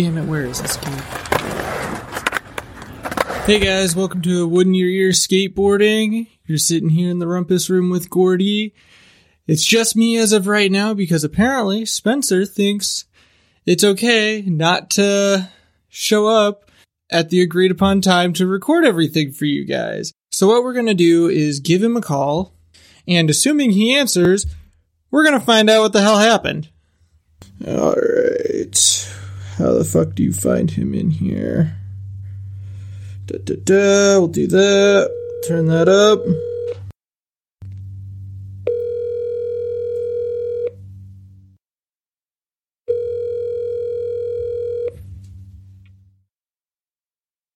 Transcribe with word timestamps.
Damn 0.00 0.16
it, 0.16 0.24
where 0.24 0.46
is 0.46 0.62
this 0.62 0.78
kid? 0.78 0.98
Hey 3.44 3.60
guys, 3.60 3.94
welcome 3.94 4.22
to 4.22 4.48
Wood 4.48 4.66
in 4.66 4.72
Your 4.72 4.88
Ear 4.88 5.10
Skateboarding. 5.10 6.26
You're 6.46 6.56
sitting 6.56 6.88
here 6.88 7.10
in 7.10 7.18
the 7.18 7.26
rumpus 7.26 7.68
room 7.68 7.90
with 7.90 8.08
Gordy. 8.08 8.72
It's 9.46 9.62
just 9.62 9.96
me 9.96 10.16
as 10.16 10.32
of 10.32 10.46
right 10.46 10.72
now 10.72 10.94
because 10.94 11.22
apparently 11.22 11.84
Spencer 11.84 12.46
thinks 12.46 13.04
it's 13.66 13.84
okay 13.84 14.40
not 14.46 14.88
to 14.92 15.50
show 15.90 16.28
up 16.28 16.70
at 17.10 17.28
the 17.28 17.42
agreed 17.42 17.70
upon 17.70 18.00
time 18.00 18.32
to 18.32 18.46
record 18.46 18.86
everything 18.86 19.32
for 19.32 19.44
you 19.44 19.66
guys. 19.66 20.14
So 20.32 20.48
what 20.48 20.64
we're 20.64 20.72
gonna 20.72 20.94
do 20.94 21.28
is 21.28 21.60
give 21.60 21.82
him 21.82 21.98
a 21.98 22.00
call, 22.00 22.54
and 23.06 23.28
assuming 23.28 23.72
he 23.72 23.94
answers, 23.94 24.46
we're 25.10 25.26
gonna 25.26 25.40
find 25.40 25.68
out 25.68 25.82
what 25.82 25.92
the 25.92 26.00
hell 26.00 26.20
happened. 26.20 26.70
Alright. 27.62 29.06
How 29.60 29.72
the 29.74 29.84
fuck 29.84 30.14
do 30.14 30.22
you 30.22 30.32
find 30.32 30.70
him 30.70 30.94
in 30.94 31.10
here? 31.10 31.76
Da 33.26 33.36
da 33.44 33.56
da, 33.62 34.18
we'll 34.18 34.28
do 34.28 34.46
that. 34.46 35.10
Turn 35.46 35.66
that 35.66 35.86
up. 35.86 36.24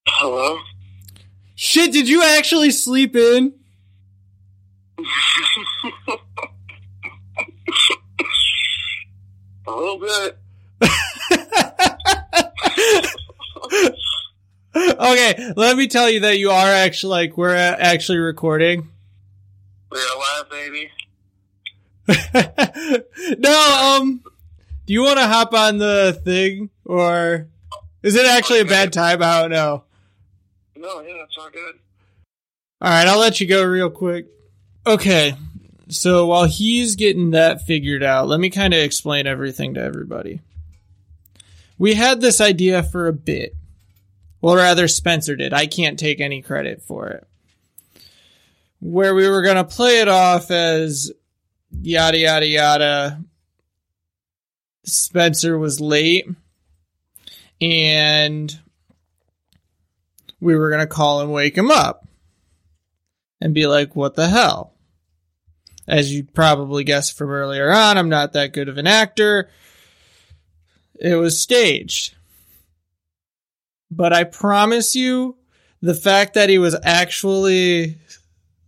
Hello? 0.07 0.59
Shit, 1.55 1.91
did 1.91 2.07
you 2.07 2.23
actually 2.23 2.71
sleep 2.71 3.17
in? 3.17 3.55
A 9.67 9.71
little 9.71 9.99
bit. 9.99 10.44
okay, 14.77 15.53
let 15.57 15.77
me 15.77 15.87
tell 15.87 16.11
you 16.11 16.21
that 16.21 16.39
you 16.39 16.51
are 16.51 16.69
actually 16.69 17.11
like 17.11 17.37
we're 17.37 17.55
actually 17.55 18.19
recording. 18.19 18.89
We're 19.91 20.01
alive, 20.15 20.51
baby. 20.51 20.91
no, 23.39 23.99
um, 24.01 24.23
do 24.87 24.93
you 24.93 25.03
want 25.03 25.19
to 25.19 25.27
hop 25.27 25.55
on 25.55 25.79
the 25.79 26.19
thing 26.25 26.71
or 26.85 27.49
is 28.03 28.15
it 28.17 28.27
actually 28.27 28.61
a 28.61 28.67
bad 28.67 28.93
time? 28.93 29.23
I 29.23 29.41
don't 29.41 29.51
know. 29.51 29.85
No, 30.77 31.01
yeah, 31.01 31.15
that's 31.21 31.37
all 31.39 31.51
good. 31.51 31.79
All 32.81 32.91
right, 32.91 33.07
I'll 33.07 33.19
let 33.19 33.41
you 33.41 33.47
go 33.47 33.65
real 33.65 33.89
quick. 33.89 34.27
Okay, 34.87 35.35
so 35.89 36.27
while 36.27 36.45
he's 36.45 36.97
getting 36.97 37.31
that 37.31 37.63
figured 37.63 38.03
out, 38.03 38.29
let 38.29 38.41
me 38.41 38.51
kind 38.51 38.75
of 38.75 38.81
explain 38.81 39.27
everything 39.27 39.75
to 39.75 39.81
everybody. 39.81 40.41
We 41.79 41.95
had 41.95 42.21
this 42.21 42.41
idea 42.41 42.83
for 42.83 43.07
a 43.07 43.13
bit. 43.13 43.55
Well, 44.41 44.57
rather, 44.57 44.89
Spencer 44.89 45.37
did. 45.37 45.53
I 45.53 45.67
can't 45.67 45.99
take 45.99 46.21
any 46.21 46.43
credit 46.43 46.83
for 46.83 47.09
it. 47.09 47.27
Where 48.81 49.15
we 49.15 49.29
were 49.29 49.43
going 49.43 49.57
to 49.57 49.65
play 49.65 50.01
it 50.01 50.09
off 50.09 50.51
as 50.51 51.11
yada, 51.71 52.19
yada, 52.19 52.47
yada. 52.47 53.25
Spencer 54.85 55.59
was 55.59 55.81
late. 55.81 56.27
And 57.61 58.55
we 60.41 60.55
were 60.57 60.69
going 60.69 60.81
to 60.81 60.87
call 60.87 61.23
and 61.23 61.33
wake 61.33 61.57
him 61.57 61.71
up 61.71 62.07
and 63.41 63.55
be 63.55 63.67
like, 63.67 63.97
what 63.97 64.15
the 64.15 64.29
hell? 64.29 64.75
As 65.89 66.15
you 66.15 66.25
probably 66.25 66.85
guessed 66.85 67.17
from 67.17 67.31
earlier 67.31 67.71
on, 67.71 67.97
I'm 67.97 68.09
not 68.09 68.35
that 68.35 68.53
good 68.53 68.69
of 68.69 68.77
an 68.79 68.87
actor. 68.87 69.49
It 71.01 71.17
was 71.17 71.41
staged. 71.41 72.15
But 73.91 74.13
I 74.13 74.25
promise 74.25 74.97
you, 74.97 75.37
the 75.81 75.95
fact 75.95 76.35
that 76.35 76.49
he 76.49 76.59
was 76.59 76.77
actually 76.83 77.99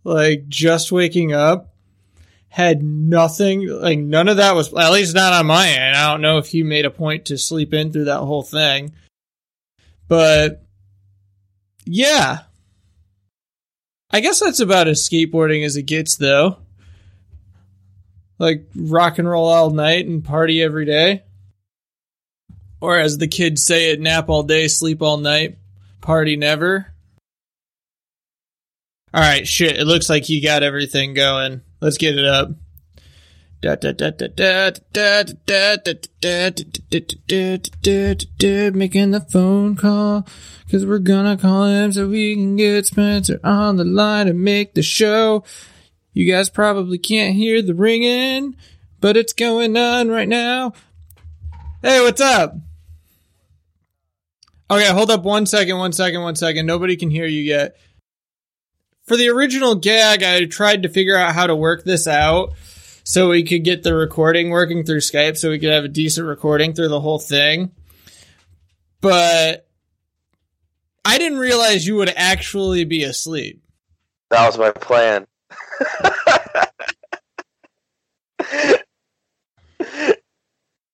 like 0.03 0.47
just 0.47 0.91
waking 0.91 1.33
up 1.33 1.73
had 2.49 2.81
nothing, 2.81 3.67
like 3.67 3.99
none 3.99 4.27
of 4.27 4.37
that 4.37 4.55
was, 4.55 4.73
at 4.73 4.91
least 4.91 5.15
not 5.15 5.33
on 5.33 5.45
my 5.47 5.67
end. 5.67 5.95
I 5.95 6.11
don't 6.11 6.21
know 6.21 6.37
if 6.37 6.47
he 6.47 6.63
made 6.63 6.85
a 6.85 6.91
point 6.91 7.25
to 7.25 7.37
sleep 7.37 7.73
in 7.73 7.91
through 7.91 8.05
that 8.05 8.19
whole 8.19 8.43
thing. 8.43 8.93
But 10.07 10.63
yeah. 11.85 12.39
I 14.09 14.21
guess 14.21 14.39
that's 14.39 14.61
about 14.61 14.87
as 14.87 15.07
skateboarding 15.07 15.65
as 15.65 15.75
it 15.75 15.83
gets, 15.83 16.15
though. 16.15 16.57
Like 18.39 18.65
rock 18.75 19.19
and 19.19 19.29
roll 19.29 19.47
all 19.47 19.71
night 19.71 20.07
and 20.07 20.23
party 20.23 20.61
every 20.61 20.85
day. 20.85 21.23
Or 22.79 22.97
as 22.99 23.17
the 23.17 23.27
kids 23.27 23.63
say 23.63 23.91
it, 23.91 23.99
nap 23.99 24.29
all 24.29 24.43
day, 24.43 24.67
sleep 24.67 25.01
all 25.01 25.17
night, 25.17 25.57
party 26.01 26.35
never. 26.35 26.93
All 29.13 29.21
right, 29.21 29.47
shit. 29.47 29.77
It 29.77 29.85
looks 29.85 30.09
like 30.09 30.29
you 30.29 30.43
got 30.43 30.63
everything 30.63 31.13
going. 31.13 31.61
Let's 31.81 31.97
get 31.97 32.17
it 32.17 32.25
up. 32.25 32.51
Making 33.59 33.81
the 39.11 39.25
phone 39.31 39.75
call 39.75 40.27
because 40.65 40.85
we're 40.85 40.99
gonna 40.99 41.37
call 41.37 41.65
him 41.65 41.91
so 41.91 42.07
we 42.07 42.35
can 42.35 42.55
get 42.55 42.85
Spencer 42.85 43.39
on 43.43 43.77
the 43.77 43.83
line 43.83 44.27
and 44.27 44.43
make 44.43 44.75
the 44.75 44.83
show. 44.83 45.43
You 46.13 46.31
guys 46.31 46.51
probably 46.51 46.99
can't 46.99 47.35
hear 47.35 47.63
the 47.63 47.73
ringing, 47.73 48.55
but 49.01 49.17
it's 49.17 49.33
going 49.33 49.75
on 49.75 50.09
right 50.09 50.29
now. 50.29 50.73
Hey, 51.81 51.99
what's 52.01 52.21
up? 52.21 52.55
Okay, 54.69 54.87
hold 54.87 55.11
up 55.11 55.23
one 55.23 55.45
second, 55.45 55.77
one 55.77 55.93
second, 55.93 56.21
one 56.21 56.35
second. 56.35 56.65
Nobody 56.65 56.97
can 56.97 57.09
hear 57.09 57.25
you 57.25 57.41
yet. 57.41 57.77
For 59.05 59.15
the 59.15 59.29
original 59.29 59.75
gag, 59.75 60.23
I 60.23 60.43
tried 60.45 60.83
to 60.83 60.89
figure 60.89 61.15
out 61.15 61.33
how 61.33 61.47
to 61.47 61.55
work 61.55 61.85
this 61.85 62.07
out 62.07 62.53
so 63.05 63.29
we 63.29 63.43
could 63.43 63.63
get 63.63 63.83
the 63.83 63.95
recording 63.95 64.49
working 64.49 64.83
through 64.83 64.99
Skype 64.99 65.37
so 65.37 65.49
we 65.49 65.59
could 65.59 65.71
have 65.71 65.85
a 65.85 65.89
decent 65.89 66.27
recording 66.27 66.73
through 66.73 66.89
the 66.89 66.99
whole 66.99 67.19
thing. 67.19 67.71
But 68.99 69.65
I 71.05 71.17
didn't 71.17 71.37
realize 71.37 71.87
you 71.87 71.95
would 71.95 72.11
actually 72.17 72.83
be 72.83 73.03
asleep. 73.03 73.63
That 74.29 74.45
was 74.45 74.57
my 74.57 74.71
plan. 74.71 75.25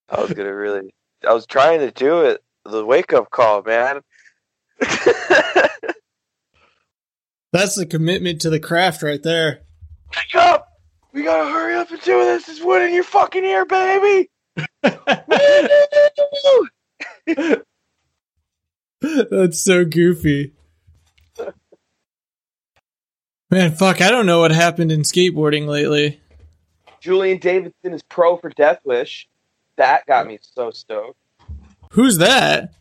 I 0.08 0.22
was 0.22 0.34
gonna 0.34 0.54
really. 0.54 0.94
I 1.28 1.34
was 1.34 1.48
trying 1.48 1.80
to 1.80 1.90
do 1.90 2.22
it. 2.26 2.43
The 2.66 2.86
wake 2.86 3.14
up 3.14 3.30
call, 3.30 3.62
man. 3.64 4.02
That's 7.52 7.76
the 7.76 7.86
commitment 7.86 8.42
to 8.42 8.50
the 8.50 8.60
craft 8.60 9.04
right 9.04 9.22
there. 9.22 9.62
Wake 10.16 10.36
up! 10.36 10.70
We 11.12 11.24
gotta 11.24 11.52
hurry 11.52 11.76
up 11.76 11.92
and 11.92 12.02
do 12.02 12.24
this. 12.26 12.50
It's 12.50 12.62
wood 12.62 12.82
in 12.82 12.94
your 12.94 13.04
fucking 13.04 13.46
ear, 13.46 13.66
baby. 13.66 14.30
That's 19.02 19.64
so 19.64 19.86
goofy. 19.86 20.54
Man, 23.52 23.76
fuck, 23.76 24.02
I 24.02 24.10
don't 24.10 24.26
know 24.26 24.40
what 24.40 24.52
happened 24.52 24.92
in 24.92 25.02
skateboarding 25.02 25.68
lately. 25.68 26.20
Julian 27.02 27.38
Davidson 27.38 27.94
is 27.94 28.02
pro 28.02 28.38
for 28.38 28.50
Death 28.50 28.80
Wish. 28.84 29.28
That 29.76 30.08
got 30.08 30.26
me 30.26 30.40
so 30.42 30.72
stoked. 30.72 31.20
Who's 31.94 32.18
that? 32.18 32.74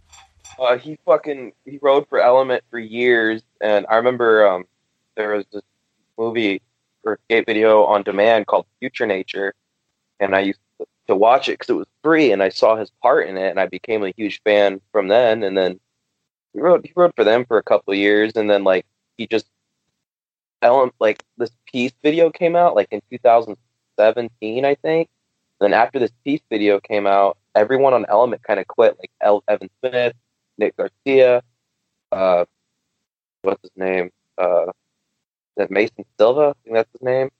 Uh, 0.58 0.78
he 0.78 0.98
fucking 1.04 1.52
he 1.66 1.78
rode 1.82 2.08
for 2.08 2.18
Element 2.18 2.64
for 2.70 2.78
years, 2.78 3.42
and 3.60 3.84
I 3.90 3.96
remember 3.96 4.48
um, 4.48 4.64
there 5.16 5.34
was 5.34 5.44
this 5.52 5.62
movie 6.16 6.62
or 7.04 7.18
skate 7.26 7.44
video 7.44 7.84
on 7.84 8.04
demand 8.04 8.46
called 8.46 8.64
Future 8.80 9.06
Nature, 9.06 9.52
and 10.18 10.34
I 10.34 10.40
used 10.40 10.60
to 11.08 11.14
watch 11.14 11.50
it 11.50 11.58
because 11.58 11.68
it 11.68 11.74
was 11.74 11.86
free, 12.02 12.32
and 12.32 12.42
I 12.42 12.48
saw 12.48 12.76
his 12.76 12.90
part 13.02 13.28
in 13.28 13.36
it, 13.36 13.50
and 13.50 13.60
I 13.60 13.66
became 13.66 14.02
a 14.02 14.14
huge 14.16 14.40
fan 14.44 14.80
from 14.92 15.08
then. 15.08 15.42
And 15.42 15.58
then 15.58 15.78
he 16.54 16.60
rode 16.60 16.82
he 16.82 16.92
rode 16.96 17.14
for 17.14 17.24
them 17.24 17.44
for 17.44 17.58
a 17.58 17.62
couple 17.62 17.92
years, 17.94 18.32
and 18.34 18.48
then 18.48 18.64
like 18.64 18.86
he 19.18 19.26
just 19.26 19.46
Element 20.62 20.94
like 21.00 21.22
this 21.36 21.50
piece 21.66 21.92
video 22.02 22.30
came 22.30 22.56
out 22.56 22.74
like 22.74 22.88
in 22.90 23.02
2017, 23.10 24.64
I 24.64 24.74
think. 24.76 25.10
And 25.60 25.70
Then 25.70 25.78
after 25.78 25.98
this 25.98 26.12
piece 26.24 26.40
video 26.48 26.80
came 26.80 27.06
out, 27.06 27.36
everyone 27.54 27.94
on 27.94 28.06
Element 28.08 28.42
kind 28.42 28.60
of 28.60 28.66
quit, 28.66 28.96
like 28.98 29.10
El- 29.20 29.44
Evan 29.48 29.70
Smith, 29.80 30.14
Nick 30.58 30.76
Garcia, 30.76 31.42
uh, 32.12 32.44
what's 33.42 33.62
his 33.62 33.70
name? 33.76 34.10
Uh, 34.38 34.66
that 35.56 35.70
Mason 35.70 36.04
Silva? 36.18 36.50
I 36.50 36.54
think 36.64 36.74
that's 36.76 36.92
his 36.92 37.02
name. 37.02 37.30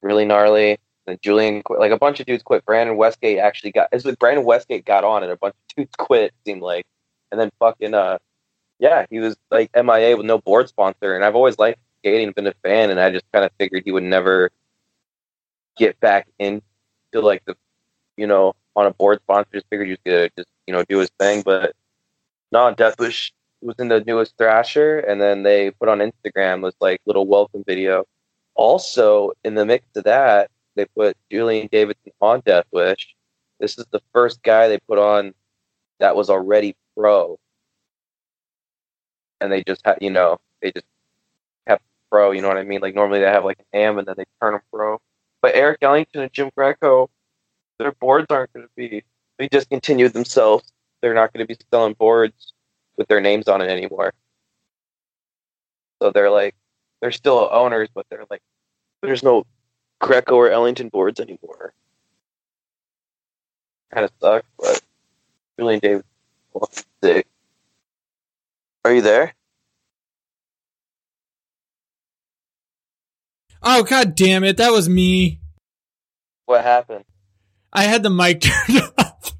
Really 0.00 0.24
gnarly. 0.24 0.78
Then 1.06 1.18
Julian 1.20 1.62
quit. 1.62 1.80
Like 1.80 1.92
a 1.92 1.98
bunch 1.98 2.20
of 2.20 2.26
dudes 2.26 2.42
quit. 2.42 2.64
Brandon 2.64 2.96
Westgate 2.96 3.38
actually 3.38 3.72
got. 3.72 3.88
It's 3.92 4.04
like 4.04 4.18
Brandon 4.18 4.44
Westgate 4.44 4.84
got 4.84 5.04
on, 5.04 5.22
and 5.22 5.32
a 5.32 5.36
bunch 5.36 5.54
of 5.54 5.76
dudes 5.76 5.94
quit. 5.98 6.32
Seemed 6.44 6.62
like, 6.62 6.86
and 7.30 7.40
then 7.40 7.50
fucking 7.58 7.94
uh, 7.94 8.18
yeah, 8.78 9.06
he 9.10 9.20
was 9.20 9.36
like 9.50 9.70
MIA 9.74 10.16
with 10.16 10.26
no 10.26 10.38
board 10.38 10.68
sponsor. 10.68 11.14
And 11.14 11.24
I've 11.24 11.36
always 11.36 11.58
liked 11.58 11.80
skating, 12.00 12.32
been 12.32 12.46
a 12.46 12.54
fan, 12.62 12.90
and 12.90 13.00
I 13.00 13.10
just 13.10 13.24
kind 13.32 13.44
of 13.44 13.50
figured 13.58 13.82
he 13.84 13.92
would 13.92 14.02
never 14.02 14.50
get 15.76 15.98
back 16.00 16.28
into 16.38 16.62
like 17.14 17.44
the 17.46 17.56
you 18.16 18.26
know, 18.26 18.54
on 18.76 18.86
a 18.86 18.92
board 18.92 19.20
sponsor. 19.22 19.48
Just 19.54 19.66
figured 19.70 19.88
he 19.88 19.92
was 19.92 20.00
gonna 20.04 20.30
just, 20.36 20.48
you 20.66 20.74
know, 20.74 20.84
do 20.88 20.98
his 20.98 21.10
thing. 21.18 21.42
But 21.42 21.74
no, 22.50 22.74
Deathwish 22.74 23.32
was 23.60 23.76
in 23.78 23.88
the 23.88 24.02
newest 24.06 24.36
Thrasher, 24.36 25.00
and 25.00 25.20
then 25.20 25.42
they 25.42 25.70
put 25.70 25.88
on 25.88 25.98
Instagram 25.98 26.64
this 26.64 26.74
like 26.80 27.00
little 27.06 27.26
welcome 27.26 27.64
video. 27.66 28.04
Also, 28.54 29.32
in 29.44 29.54
the 29.54 29.64
mix 29.64 29.86
of 29.96 30.04
that, 30.04 30.50
they 30.74 30.84
put 30.84 31.16
Julian 31.30 31.68
Davidson 31.70 32.12
on 32.20 32.42
Deathwish. 32.42 33.06
This 33.60 33.78
is 33.78 33.86
the 33.90 34.02
first 34.12 34.42
guy 34.42 34.68
they 34.68 34.78
put 34.78 34.98
on 34.98 35.34
that 36.00 36.16
was 36.16 36.28
already 36.28 36.74
pro, 36.96 37.38
and 39.40 39.52
they 39.52 39.62
just 39.62 39.82
had, 39.84 39.98
you 40.00 40.10
know, 40.10 40.38
they 40.60 40.72
just 40.72 40.86
kept 41.66 41.82
pro. 42.10 42.32
You 42.32 42.42
know 42.42 42.48
what 42.48 42.58
I 42.58 42.64
mean? 42.64 42.80
Like 42.80 42.94
normally 42.94 43.20
they 43.20 43.26
have 43.26 43.44
like 43.44 43.58
an 43.60 43.80
AM 43.80 43.98
and 43.98 44.06
then 44.06 44.14
they 44.16 44.24
turn 44.40 44.54
them 44.54 44.62
pro. 44.72 45.00
But 45.40 45.54
Eric 45.54 45.78
Ellington 45.82 46.22
and 46.22 46.32
Jim 46.32 46.50
Greco, 46.56 47.10
their 47.82 47.92
boards 47.92 48.26
aren't 48.30 48.52
going 48.52 48.66
to 48.66 48.70
be. 48.76 49.02
They 49.38 49.48
just 49.48 49.68
discontinued 49.68 50.12
themselves. 50.12 50.72
They're 51.00 51.14
not 51.14 51.32
going 51.32 51.46
to 51.46 51.52
be 51.52 51.58
selling 51.72 51.94
boards 51.94 52.52
with 52.96 53.08
their 53.08 53.20
names 53.20 53.48
on 53.48 53.60
it 53.60 53.68
anymore. 53.68 54.14
So 56.00 56.10
they're 56.10 56.30
like, 56.30 56.54
they're 57.00 57.12
still 57.12 57.48
owners, 57.50 57.88
but 57.94 58.06
they're 58.08 58.24
like, 58.30 58.42
there's 59.02 59.22
no 59.22 59.44
Greco 60.00 60.36
or 60.36 60.50
Ellington 60.50 60.88
boards 60.88 61.20
anymore. 61.20 61.74
Kind 63.92 64.04
of 64.04 64.12
sucks, 64.20 64.46
but 64.58 64.80
Julian 65.58 65.80
David, 65.80 66.04
sick. 67.02 67.26
Are 68.84 68.94
you 68.94 69.02
there? 69.02 69.34
Oh 73.62 73.84
god 73.84 74.14
damn 74.16 74.42
it, 74.42 74.56
that 74.56 74.72
was 74.72 74.88
me. 74.88 75.40
What 76.46 76.64
happened? 76.64 77.04
I 77.72 77.84
had 77.84 78.02
the 78.02 78.10
mic 78.10 78.40
turned 78.42 78.82
off. 78.98 79.32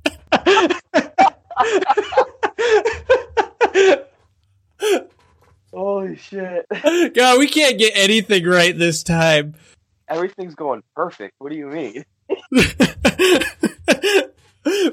Holy 5.72 6.16
shit. 6.16 6.66
God, 7.14 7.38
we 7.38 7.48
can't 7.48 7.78
get 7.78 7.92
anything 7.94 8.44
right 8.44 8.76
this 8.76 9.02
time. 9.02 9.54
Everything's 10.08 10.54
going 10.54 10.82
perfect. 10.94 11.34
What 11.38 11.50
do 11.50 11.56
you 11.56 11.66
mean? 11.68 12.04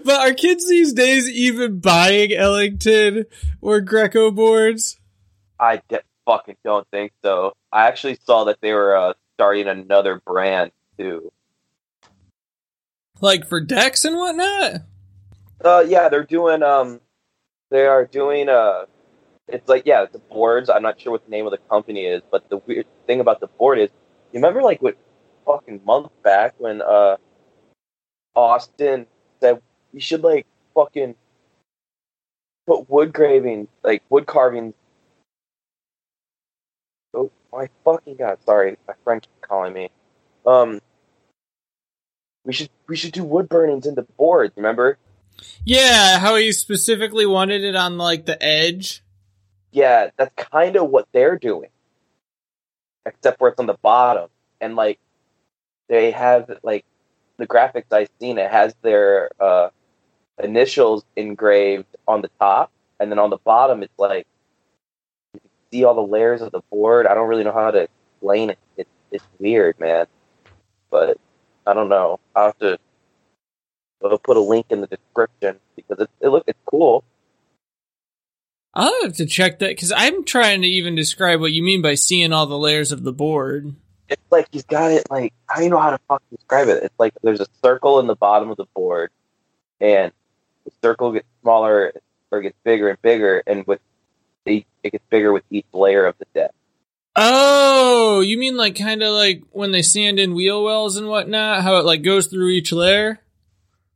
but 0.03 0.19
are 0.19 0.33
kids 0.33 0.67
these 0.69 0.93
days 0.93 1.27
even 1.29 1.79
buying 1.79 2.31
Ellington 2.31 3.25
or 3.61 3.81
Greco 3.81 4.31
boards? 4.31 4.97
I 5.59 5.81
de- 5.89 6.01
fucking 6.25 6.55
don't 6.63 6.87
think 6.91 7.11
so. 7.23 7.53
I 7.71 7.87
actually 7.87 8.17
saw 8.25 8.45
that 8.45 8.59
they 8.61 8.73
were 8.73 8.95
uh, 8.95 9.13
starting 9.35 9.67
another 9.67 10.21
brand 10.25 10.71
too. 10.97 11.31
Like 13.21 13.47
for 13.47 13.59
decks 13.59 14.05
and 14.05 14.15
whatnot? 14.15 14.81
Uh, 15.63 15.83
yeah, 15.87 16.09
they're 16.09 16.23
doing. 16.23 16.63
Um, 16.63 17.01
they 17.69 17.85
are 17.85 18.05
doing. 18.05 18.49
Uh, 18.49 18.85
it's 19.47 19.67
like 19.67 19.83
yeah, 19.85 20.05
the 20.11 20.19
boards. 20.19 20.69
I'm 20.69 20.81
not 20.81 20.99
sure 20.99 21.11
what 21.11 21.25
the 21.25 21.31
name 21.31 21.45
of 21.45 21.51
the 21.51 21.57
company 21.57 22.05
is, 22.05 22.21
but 22.31 22.49
the 22.49 22.57
weird 22.57 22.85
thing 23.07 23.19
about 23.19 23.39
the 23.39 23.47
board 23.47 23.79
is, 23.79 23.89
you 24.31 24.39
remember 24.39 24.61
like 24.61 24.81
what 24.81 24.95
fucking 25.45 25.81
month 25.85 26.11
back 26.23 26.55
when 26.59 26.81
uh, 26.81 27.17
Austin 28.35 29.07
said 29.41 29.61
you 29.91 29.99
should 29.99 30.23
like 30.23 30.45
fucking 30.73 31.15
put 32.67 32.89
wood 32.89 33.11
graving, 33.11 33.67
like 33.83 34.03
wood 34.09 34.27
carving. 34.27 34.73
Oh 37.13 37.31
my 37.51 37.69
fucking 37.83 38.15
god! 38.15 38.37
Sorry, 38.45 38.77
my 38.87 38.93
friend 39.03 39.21
keeps 39.21 39.33
calling 39.41 39.73
me. 39.73 39.89
Um, 40.45 40.79
we 42.49 42.53
should 42.53 42.69
we 42.87 42.95
should 42.95 43.11
do 43.11 43.23
wood 43.23 43.47
burnings 43.47 43.85
in 43.85 43.93
the 43.93 44.01
board. 44.01 44.51
Remember? 44.55 44.97
Yeah, 45.63 46.17
how 46.17 46.35
he 46.35 46.51
specifically 46.51 47.27
wanted 47.27 47.63
it 47.63 47.75
on 47.75 47.99
like 47.99 48.25
the 48.25 48.41
edge. 48.41 49.03
Yeah, 49.71 50.09
that's 50.17 50.33
kind 50.33 50.75
of 50.75 50.89
what 50.89 51.07
they're 51.11 51.37
doing, 51.37 51.69
except 53.05 53.39
where 53.39 53.51
it's 53.51 53.59
on 53.59 53.67
the 53.67 53.77
bottom, 53.83 54.29
and 54.59 54.75
like 54.75 54.97
they 55.89 56.09
have 56.09 56.49
like 56.63 56.85
the 57.37 57.45
graphics 57.45 57.91
I've 57.91 58.09
seen. 58.19 58.39
It 58.39 58.49
has 58.49 58.73
their 58.81 59.29
uh, 59.39 59.69
initials 60.41 61.05
engraved 61.15 61.95
on 62.07 62.23
the 62.23 62.31
top, 62.39 62.71
and 62.99 63.11
then 63.11 63.19
on 63.19 63.29
the 63.29 63.37
bottom, 63.37 63.83
it's 63.83 63.99
like 63.99 64.25
you 65.35 65.39
can 65.39 65.49
see 65.71 65.83
all 65.83 65.93
the 65.93 66.01
layers 66.01 66.41
of 66.41 66.51
the 66.51 66.61
board. 66.71 67.05
I 67.05 67.13
don't 67.13 67.27
really 67.27 67.43
know 67.43 67.53
how 67.53 67.69
to 67.69 67.87
explain 68.15 68.49
it. 68.49 68.57
It's 68.75 68.89
it's 69.11 69.27
weird, 69.37 69.79
man. 69.79 70.07
But 70.89 71.19
I 71.69 71.73
don't 71.75 71.87
know. 71.87 72.19
I'll 72.35 72.47
have 72.47 72.57
to 72.59 72.79
I'll 74.03 74.17
put 74.17 74.37
a 74.37 74.41
link 74.41 74.65
in 74.71 74.81
the 74.81 74.87
description 74.87 75.59
because 75.75 75.99
it, 75.99 76.09
it 76.19 76.29
look 76.29 76.43
it's 76.47 76.57
cool. 76.65 77.03
I'll 78.73 79.03
have 79.03 79.15
to 79.17 79.27
check 79.27 79.59
that 79.59 79.69
because 79.69 79.91
I'm 79.91 80.25
trying 80.25 80.61
to 80.63 80.67
even 80.67 80.95
describe 80.95 81.41
what 81.41 81.51
you 81.51 81.61
mean 81.61 81.83
by 81.83 81.93
seeing 81.93 82.33
all 82.33 82.47
the 82.47 82.57
layers 82.57 82.91
of 82.91 83.03
the 83.03 83.13
board. 83.13 83.75
It's 84.07 84.21
like 84.31 84.47
he's 84.51 84.63
got 84.63 84.91
it 84.91 85.03
like 85.11 85.31
I 85.47 85.61
don't 85.61 85.69
know 85.69 85.79
how 85.79 85.91
to 85.91 85.99
fucking 86.07 86.27
describe 86.35 86.69
it. 86.69 86.83
It's 86.83 86.99
like 86.99 87.13
there's 87.21 87.41
a 87.41 87.47
circle 87.63 87.99
in 87.99 88.07
the 88.07 88.15
bottom 88.15 88.49
of 88.49 88.57
the 88.57 88.65
board, 88.75 89.11
and 89.79 90.11
the 90.65 90.71
circle 90.81 91.11
gets 91.11 91.27
smaller 91.43 91.93
or 92.31 92.41
gets 92.41 92.57
bigger 92.63 92.89
and 92.89 92.99
bigger, 93.03 93.43
and 93.45 93.67
with 93.67 93.79
it 94.45 94.65
gets 94.83 95.05
bigger 95.11 95.31
with 95.31 95.43
each 95.51 95.67
layer 95.71 96.07
of 96.07 96.17
the 96.17 96.25
deck. 96.33 96.51
Oh, 97.15 98.21
you 98.21 98.37
mean 98.37 98.55
like 98.55 98.77
kind 98.77 99.01
of 99.03 99.13
like 99.13 99.43
when 99.51 99.71
they 99.71 99.81
sand 99.81 100.19
in 100.19 100.35
wheel 100.35 100.63
wells 100.63 100.95
and 100.95 101.07
whatnot? 101.07 101.63
How 101.63 101.77
it 101.77 101.85
like 101.85 102.01
goes 102.03 102.27
through 102.27 102.49
each 102.49 102.71
layer? 102.71 103.19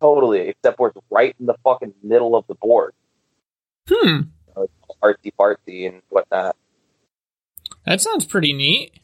Totally, 0.01 0.41
except 0.49 0.79
where 0.79 0.89
it's 0.89 0.99
right 1.09 1.35
in 1.39 1.45
the 1.45 1.55
fucking 1.63 1.93
middle 2.03 2.35
of 2.35 2.45
the 2.47 2.55
board. 2.55 2.93
Hmm, 3.87 4.21
You 4.47 4.53
know, 4.57 4.67
artsy 5.01 5.31
fartsy 5.39 5.87
and 5.87 6.01
whatnot. 6.09 6.55
that 7.85 8.01
sounds 8.01 8.25
pretty 8.25 8.51
neat. 8.53 8.93
It 8.95 9.01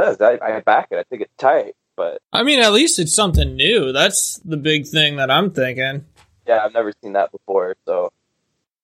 does. 0.00 0.20
I, 0.20 0.38
I 0.42 0.60
back 0.60 0.88
it. 0.90 0.96
I 0.98 1.02
think 1.04 1.22
it's 1.22 1.34
tight, 1.36 1.74
but 1.96 2.22
I 2.32 2.42
mean, 2.44 2.60
at 2.60 2.72
least 2.72 2.98
it's 2.98 3.14
something 3.14 3.56
new. 3.56 3.92
That's 3.92 4.38
the 4.44 4.56
big 4.56 4.86
thing 4.86 5.16
that 5.16 5.30
I'm 5.30 5.50
thinking. 5.50 6.06
yeah, 6.46 6.64
I've 6.64 6.72
never 6.72 6.92
seen 7.02 7.12
that 7.14 7.32
before. 7.32 7.76
So, 7.84 8.12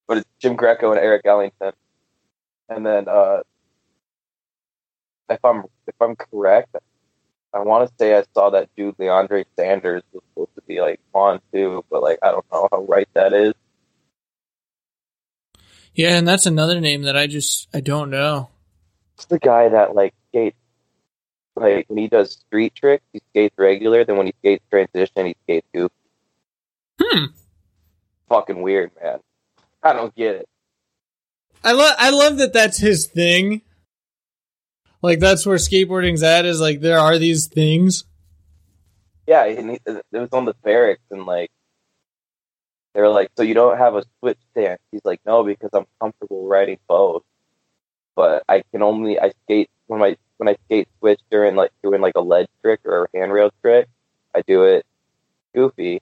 but 0.06 0.18
it's 0.18 0.28
Jim 0.40 0.56
Greco 0.56 0.90
and 0.90 1.00
Eric 1.00 1.22
Ellington, 1.24 1.72
and 2.68 2.84
then 2.84 3.08
uh, 3.08 3.40
if 5.28 5.44
I'm 5.44 5.64
if 5.86 5.94
I'm 6.00 6.16
correct, 6.16 6.76
I 7.52 7.60
want 7.60 7.88
to 7.88 7.94
say 7.98 8.16
I 8.16 8.24
saw 8.34 8.50
that 8.50 8.68
dude 8.76 8.96
Leandre 8.98 9.44
Sanders 9.56 10.02
was 10.12 10.22
supposed 10.30 10.54
to 10.56 10.62
be 10.62 10.80
like 10.80 11.00
on 11.12 11.40
too, 11.52 11.84
but 11.90 12.02
like 12.02 12.18
I 12.22 12.30
don't 12.30 12.46
know 12.52 12.68
how 12.70 12.84
right 12.84 13.08
that 13.14 13.32
is. 13.32 13.54
Yeah, 15.94 16.16
and 16.16 16.26
that's 16.26 16.46
another 16.46 16.80
name 16.80 17.02
that 17.02 17.16
I 17.16 17.26
just 17.26 17.68
I 17.72 17.80
don't 17.80 18.10
know. 18.10 18.50
It's 19.14 19.26
the 19.26 19.38
guy 19.38 19.68
that 19.68 19.94
like 19.94 20.14
skates 20.28 20.56
like 21.56 21.84
when 21.88 21.98
he 21.98 22.08
does 22.08 22.32
street 22.32 22.74
tricks, 22.74 23.04
he 23.12 23.20
skates 23.30 23.54
regular. 23.56 24.04
Then 24.04 24.16
when 24.16 24.26
he 24.26 24.34
skates 24.40 24.64
transition, 24.70 25.26
he 25.26 25.36
skates 25.44 25.66
goof. 25.72 25.92
Hmm. 27.00 27.26
Fucking 28.28 28.60
weird, 28.60 28.90
man. 29.00 29.18
I 29.82 29.92
don't 29.92 30.14
get 30.14 30.36
it. 30.36 30.48
I 31.62 31.72
love 31.72 31.94
I 31.98 32.10
love 32.10 32.38
that 32.38 32.52
that's 32.52 32.78
his 32.78 33.06
thing. 33.06 33.62
Like 35.04 35.20
that's 35.20 35.44
where 35.44 35.58
skateboarding's 35.58 36.22
at 36.22 36.46
is 36.46 36.62
like 36.62 36.80
there 36.80 36.98
are 36.98 37.18
these 37.18 37.46
things. 37.46 38.04
Yeah, 39.26 39.44
it 39.44 39.82
was 40.10 40.30
on 40.32 40.46
the 40.46 40.54
Berrics, 40.64 40.96
and 41.10 41.26
like 41.26 41.50
they 42.94 43.02
were 43.02 43.10
like, 43.10 43.30
"So 43.36 43.42
you 43.42 43.52
don't 43.52 43.76
have 43.76 43.96
a 43.96 44.04
switch 44.18 44.38
stance?" 44.52 44.80
He's 44.90 45.04
like, 45.04 45.20
"No, 45.26 45.44
because 45.44 45.68
I'm 45.74 45.84
comfortable 46.00 46.48
riding 46.48 46.78
both, 46.88 47.22
but 48.16 48.44
I 48.48 48.62
can 48.72 48.82
only 48.82 49.20
I 49.20 49.34
skate 49.44 49.68
when 49.88 50.02
I 50.02 50.16
when 50.38 50.48
I 50.48 50.56
skate 50.64 50.88
switch 51.00 51.20
during 51.30 51.54
like 51.54 51.72
doing 51.82 52.00
like 52.00 52.14
a 52.16 52.22
ledge 52.22 52.48
trick 52.62 52.80
or 52.86 53.04
a 53.04 53.18
handrail 53.18 53.50
trick, 53.60 53.88
I 54.34 54.40
do 54.40 54.64
it 54.64 54.86
goofy, 55.54 56.00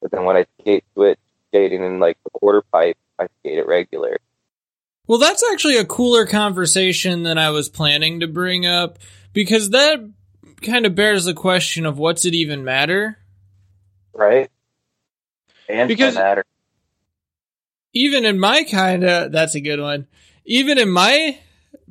but 0.00 0.12
then 0.12 0.24
when 0.24 0.36
I 0.36 0.46
skate 0.60 0.84
switch 0.94 1.18
skating 1.48 1.82
in 1.82 1.98
like 1.98 2.16
the 2.22 2.30
quarter 2.30 2.62
pipe, 2.70 2.96
I 3.18 3.26
skate 3.40 3.58
it 3.58 3.66
regular." 3.66 4.20
Well, 5.06 5.18
that's 5.18 5.44
actually 5.52 5.76
a 5.76 5.84
cooler 5.84 6.26
conversation 6.26 7.22
than 7.22 7.38
I 7.38 7.50
was 7.50 7.68
planning 7.68 8.20
to 8.20 8.26
bring 8.26 8.66
up 8.66 8.98
because 9.32 9.70
that 9.70 10.00
kind 10.62 10.84
of 10.86 10.94
bears 10.94 11.24
the 11.26 11.34
question 11.34 11.86
of 11.86 11.98
what's 11.98 12.24
it 12.24 12.34
even 12.34 12.64
matter? 12.64 13.18
right? 14.14 14.50
And 15.68 15.88
Because- 15.88 16.14
matter. 16.14 16.42
Even 17.92 18.24
in 18.24 18.38
my 18.38 18.64
kind 18.64 19.04
of 19.04 19.32
that's 19.32 19.54
a 19.54 19.60
good 19.60 19.80
one. 19.80 20.06
Even 20.44 20.78
in 20.78 20.90
my 20.90 21.38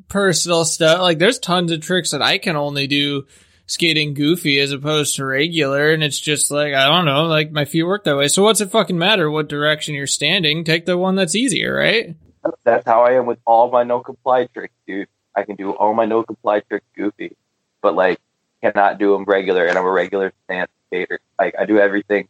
personal 0.07 0.65
stuff, 0.65 1.01
like 1.01 1.19
there's 1.19 1.39
tons 1.39 1.71
of 1.71 1.81
tricks 1.81 2.11
that 2.11 2.21
I 2.21 2.37
can 2.37 2.55
only 2.55 2.87
do 2.87 3.25
skating 3.67 4.13
goofy 4.13 4.59
as 4.59 4.71
opposed 4.71 5.15
to 5.15 5.25
regular 5.25 5.91
and 5.91 6.03
it's 6.03 6.19
just 6.19 6.49
like 6.51 6.73
I 6.73 6.87
don't 6.87 7.05
know, 7.05 7.25
like 7.25 7.51
my 7.51 7.65
feet 7.65 7.83
work 7.83 8.03
that 8.05 8.17
way. 8.17 8.27
So 8.27 8.43
what's 8.43 8.61
it 8.61 8.71
fucking 8.71 8.97
matter 8.97 9.29
what 9.29 9.49
direction 9.49 9.93
you're 9.95 10.07
standing? 10.07 10.63
Take 10.63 10.85
the 10.85 10.97
one 10.97 11.15
that's 11.15 11.35
easier, 11.35 11.75
right? 11.75 12.15
That's 12.63 12.85
how 12.85 13.03
I 13.03 13.13
am 13.13 13.25
with 13.25 13.39
all 13.45 13.71
my 13.71 13.83
no 13.83 14.01
comply 14.01 14.45
tricks, 14.45 14.73
dude. 14.87 15.07
I 15.35 15.43
can 15.43 15.55
do 15.55 15.71
all 15.71 15.93
my 15.93 16.05
no 16.05 16.23
comply 16.23 16.61
tricks 16.61 16.85
goofy, 16.95 17.35
but 17.81 17.95
like 17.95 18.19
cannot 18.61 18.99
do 18.99 19.13
them 19.13 19.25
regular, 19.25 19.65
and 19.65 19.77
I'm 19.77 19.85
a 19.85 19.91
regular 19.91 20.31
stance 20.45 20.71
skater. 20.87 21.19
Like 21.37 21.55
I 21.59 21.65
do 21.65 21.79
everything 21.79 22.27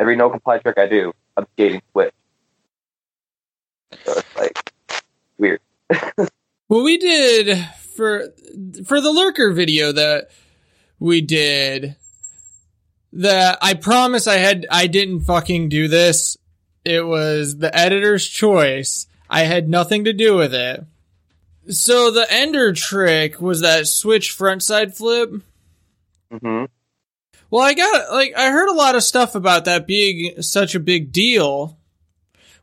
every 0.00 0.16
no 0.16 0.30
comply 0.30 0.58
trick 0.58 0.78
I 0.78 0.86
do, 0.86 1.12
I'm 1.36 1.46
skating 1.52 1.82
switch. 1.92 2.14
So 4.04 4.12
it's 4.12 4.36
like 4.36 4.72
weird. 5.38 5.60
Well, 6.68 6.84
we 6.84 6.98
did 6.98 7.58
for 7.96 8.28
for 8.86 9.00
the 9.00 9.10
lurker 9.10 9.52
video 9.52 9.90
that 9.90 10.28
we 11.00 11.20
did. 11.20 11.96
That 13.12 13.58
I 13.60 13.74
promise 13.74 14.28
I 14.28 14.36
had 14.36 14.68
I 14.70 14.86
didn't 14.86 15.22
fucking 15.22 15.68
do 15.68 15.88
this. 15.88 16.36
It 16.84 17.04
was 17.04 17.56
the 17.58 17.76
editor's 17.76 18.24
choice. 18.24 19.08
I 19.30 19.44
had 19.44 19.68
nothing 19.68 20.04
to 20.04 20.12
do 20.12 20.36
with 20.36 20.52
it. 20.52 20.84
So 21.68 22.10
the 22.10 22.26
ender 22.28 22.72
trick 22.72 23.40
was 23.40 23.60
that 23.60 23.86
switch 23.86 24.36
frontside 24.36 24.96
flip. 24.96 25.30
hmm 26.30 26.64
Well, 27.48 27.62
I 27.62 27.74
got 27.74 28.12
like 28.12 28.32
I 28.36 28.50
heard 28.50 28.68
a 28.68 28.74
lot 28.74 28.96
of 28.96 29.04
stuff 29.04 29.36
about 29.36 29.66
that 29.66 29.86
being 29.86 30.42
such 30.42 30.74
a 30.74 30.80
big 30.80 31.12
deal, 31.12 31.78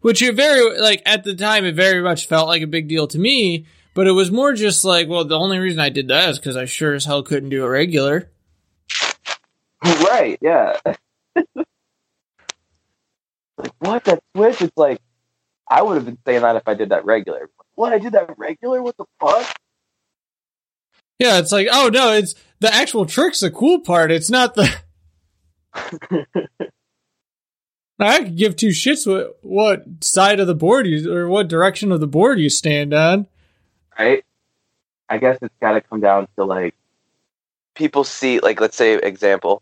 which 0.02 0.22
it 0.22 0.36
very 0.36 0.78
like 0.78 1.02
at 1.06 1.24
the 1.24 1.36
time 1.36 1.64
it 1.64 1.76
very 1.76 2.02
much 2.02 2.28
felt 2.28 2.50
like 2.50 2.62
a 2.62 2.68
big 2.68 2.90
deal 2.90 3.08
to 3.08 3.18
me. 3.18 3.66
But 3.94 4.08
it 4.08 4.12
was 4.12 4.30
more 4.30 4.54
just 4.54 4.84
like, 4.84 5.08
well, 5.08 5.24
the 5.26 5.40
only 5.40 5.58
reason 5.58 5.80
I 5.80 5.90
did 5.90 6.10
that 6.10 6.30
is 6.30 6.38
because 6.38 6.58
I 6.58 6.66
sure 6.66 6.94
as 6.94 7.06
hell 7.06 7.24
couldn't 7.24 7.50
do 7.50 7.64
it 7.64 7.70
regular. 7.70 8.30
Right, 9.84 10.38
yeah. 10.42 10.78
like 13.58 13.74
what 13.80 14.04
that 14.04 14.22
switch? 14.36 14.62
It's 14.62 14.78
like 14.78 15.00
I 15.70 15.82
would 15.82 15.96
have 15.96 16.06
been 16.06 16.18
saying 16.26 16.42
that 16.42 16.56
if 16.56 16.68
I 16.68 16.74
did 16.74 16.90
that 16.90 17.06
regular. 17.06 17.50
What 17.76 17.94
I 17.94 18.00
did 18.00 18.14
that 18.14 18.38
regular? 18.38 18.82
What 18.82 18.98
the 18.98 19.06
fuck? 19.20 19.56
Yeah, 21.20 21.40
it's 21.40 21.52
like, 21.52 21.68
oh 21.72 21.90
no, 21.90 22.14
it's 22.14 22.36
the 22.60 22.74
actual 22.74 23.06
trick's 23.06 23.40
the 23.40 23.52
cool 23.52 23.80
part. 23.80 24.12
It's 24.12 24.30
not 24.30 24.56
the. 24.56 24.74
I 28.00 28.20
could 28.20 28.38
give 28.38 28.56
two 28.56 28.70
shits 28.70 29.08
what 29.08 29.38
what 29.42 30.04
side 30.04 30.40
of 30.40 30.48
the 30.48 30.56
board 30.56 30.86
you 30.86 31.12
or 31.12 31.28
what 31.28 31.48
direction 31.48 31.92
of 31.92 32.00
the 32.00 32.08
board 32.08 32.40
you 32.40 32.50
stand 32.50 32.94
on. 32.94 33.28
right? 33.98 34.24
I 35.10 35.18
guess 35.18 35.40
it's 35.42 35.56
got 35.60 35.72
to 35.74 35.82
come 35.82 36.02
down 36.02 36.28
to 36.36 36.44
like 36.44 36.76
people 37.74 38.04
see, 38.04 38.40
like, 38.40 38.60
let's 38.60 38.76
say, 38.76 38.96
example, 38.96 39.62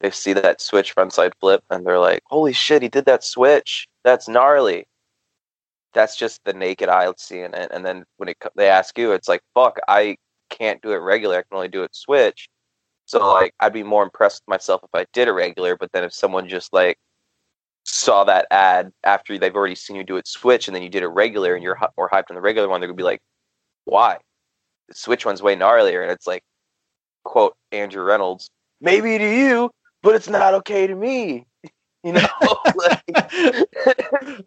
they 0.00 0.10
see 0.10 0.32
that 0.34 0.60
switch 0.60 0.94
frontside 0.94 1.32
flip 1.40 1.64
and 1.70 1.84
they're 1.84 1.98
like, 1.98 2.22
"Holy 2.26 2.52
shit, 2.52 2.82
he 2.82 2.88
did 2.88 3.06
that 3.06 3.24
switch! 3.24 3.88
That's 4.04 4.28
gnarly." 4.28 4.86
That's 5.94 6.16
just 6.16 6.44
the 6.44 6.52
naked 6.52 6.88
eye 6.88 7.12
seeing 7.16 7.54
it, 7.54 7.70
and 7.72 7.84
then 7.84 8.04
when 8.18 8.28
it 8.28 8.38
they 8.56 8.68
ask 8.68 8.96
you, 8.98 9.12
it's 9.12 9.28
like, 9.28 9.42
"Fuck, 9.54 9.78
I 9.88 10.16
can't 10.50 10.80
do 10.82 10.92
it 10.92 10.96
regular. 10.96 11.38
I 11.38 11.42
can 11.42 11.56
only 11.56 11.68
do 11.68 11.82
it 11.82 11.94
switch." 11.94 12.48
So 13.06 13.18
like, 13.34 13.54
I'd 13.60 13.72
be 13.72 13.82
more 13.82 14.02
impressed 14.04 14.42
with 14.46 14.52
myself 14.52 14.82
if 14.84 14.90
I 14.94 15.06
did 15.12 15.28
a 15.28 15.32
regular, 15.32 15.76
but 15.76 15.90
then 15.92 16.04
if 16.04 16.12
someone 16.12 16.48
just 16.48 16.72
like 16.72 16.98
saw 17.84 18.24
that 18.24 18.46
ad 18.50 18.92
after 19.04 19.38
they've 19.38 19.54
already 19.56 19.74
seen 19.74 19.96
you 19.96 20.04
do 20.04 20.16
it 20.18 20.28
switch, 20.28 20.68
and 20.68 20.74
then 20.74 20.82
you 20.82 20.90
did 20.90 21.02
it 21.02 21.08
regular, 21.08 21.54
and 21.54 21.62
you're 21.64 21.78
more 21.96 22.10
hyped 22.10 22.30
on 22.30 22.36
the 22.36 22.42
regular 22.42 22.68
one, 22.68 22.80
they're 22.80 22.88
gonna 22.88 22.96
be 22.96 23.02
like 23.02 23.22
why? 23.88 24.18
The 24.88 24.94
Switch 24.94 25.24
one's 25.26 25.42
way 25.42 25.56
gnarlier, 25.56 26.02
and 26.02 26.10
it's 26.10 26.26
like, 26.26 26.42
quote 27.24 27.56
Andrew 27.72 28.02
Reynolds, 28.02 28.50
maybe 28.80 29.18
to 29.18 29.36
you, 29.36 29.70
but 30.02 30.14
it's 30.14 30.28
not 30.28 30.54
okay 30.54 30.86
to 30.86 30.94
me. 30.94 31.46
You 32.04 32.12
know, 32.12 32.28
like, 32.76 33.02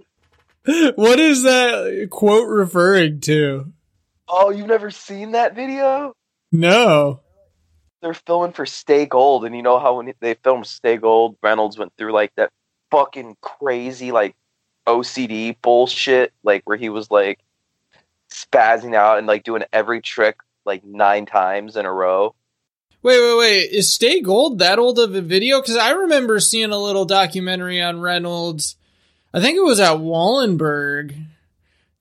what 0.95 1.19
is 1.19 1.43
that 1.43 2.07
quote 2.09 2.47
referring 2.47 3.19
to? 3.21 3.73
oh, 4.31 4.49
you've 4.49 4.67
never 4.67 4.89
seen 4.89 5.31
that 5.33 5.55
video? 5.55 6.15
No. 6.51 7.19
They're 8.01 8.13
filming 8.13 8.53
for 8.53 8.65
Stay 8.65 9.05
Gold, 9.05 9.45
and 9.45 9.55
you 9.55 9.61
know 9.61 9.77
how 9.77 9.97
when 9.97 10.13
they 10.21 10.33
filmed 10.33 10.65
Stay 10.65 10.97
Gold, 10.97 11.35
Reynolds 11.43 11.77
went 11.77 11.93
through 11.97 12.13
like 12.13 12.33
that 12.35 12.49
fucking 12.89 13.37
crazy 13.41 14.11
like 14.11 14.35
OCD 14.87 15.55
bullshit, 15.61 16.33
like 16.43 16.63
where 16.65 16.77
he 16.77 16.89
was 16.89 17.11
like 17.11 17.39
spazzing 18.31 18.95
out 18.95 19.17
and 19.19 19.27
like 19.27 19.43
doing 19.43 19.63
every 19.71 20.01
trick 20.01 20.37
like 20.65 20.83
nine 20.83 21.25
times 21.25 21.75
in 21.75 21.85
a 21.85 21.93
row. 21.93 22.33
Wait, 23.03 23.19
wait, 23.19 23.37
wait. 23.37 23.71
Is 23.71 23.93
Stay 23.93 24.21
Gold 24.21 24.59
that 24.59 24.79
old 24.79 24.97
of 24.97 25.13
a 25.13 25.21
video? 25.21 25.59
Because 25.61 25.77
I 25.77 25.91
remember 25.91 26.39
seeing 26.39 26.71
a 26.71 26.77
little 26.77 27.05
documentary 27.05 27.81
on 27.81 27.99
Reynolds. 27.99 28.77
I 29.33 29.39
think 29.39 29.57
it 29.57 29.63
was 29.63 29.79
at 29.79 29.97
Wallenberg. 29.97 31.15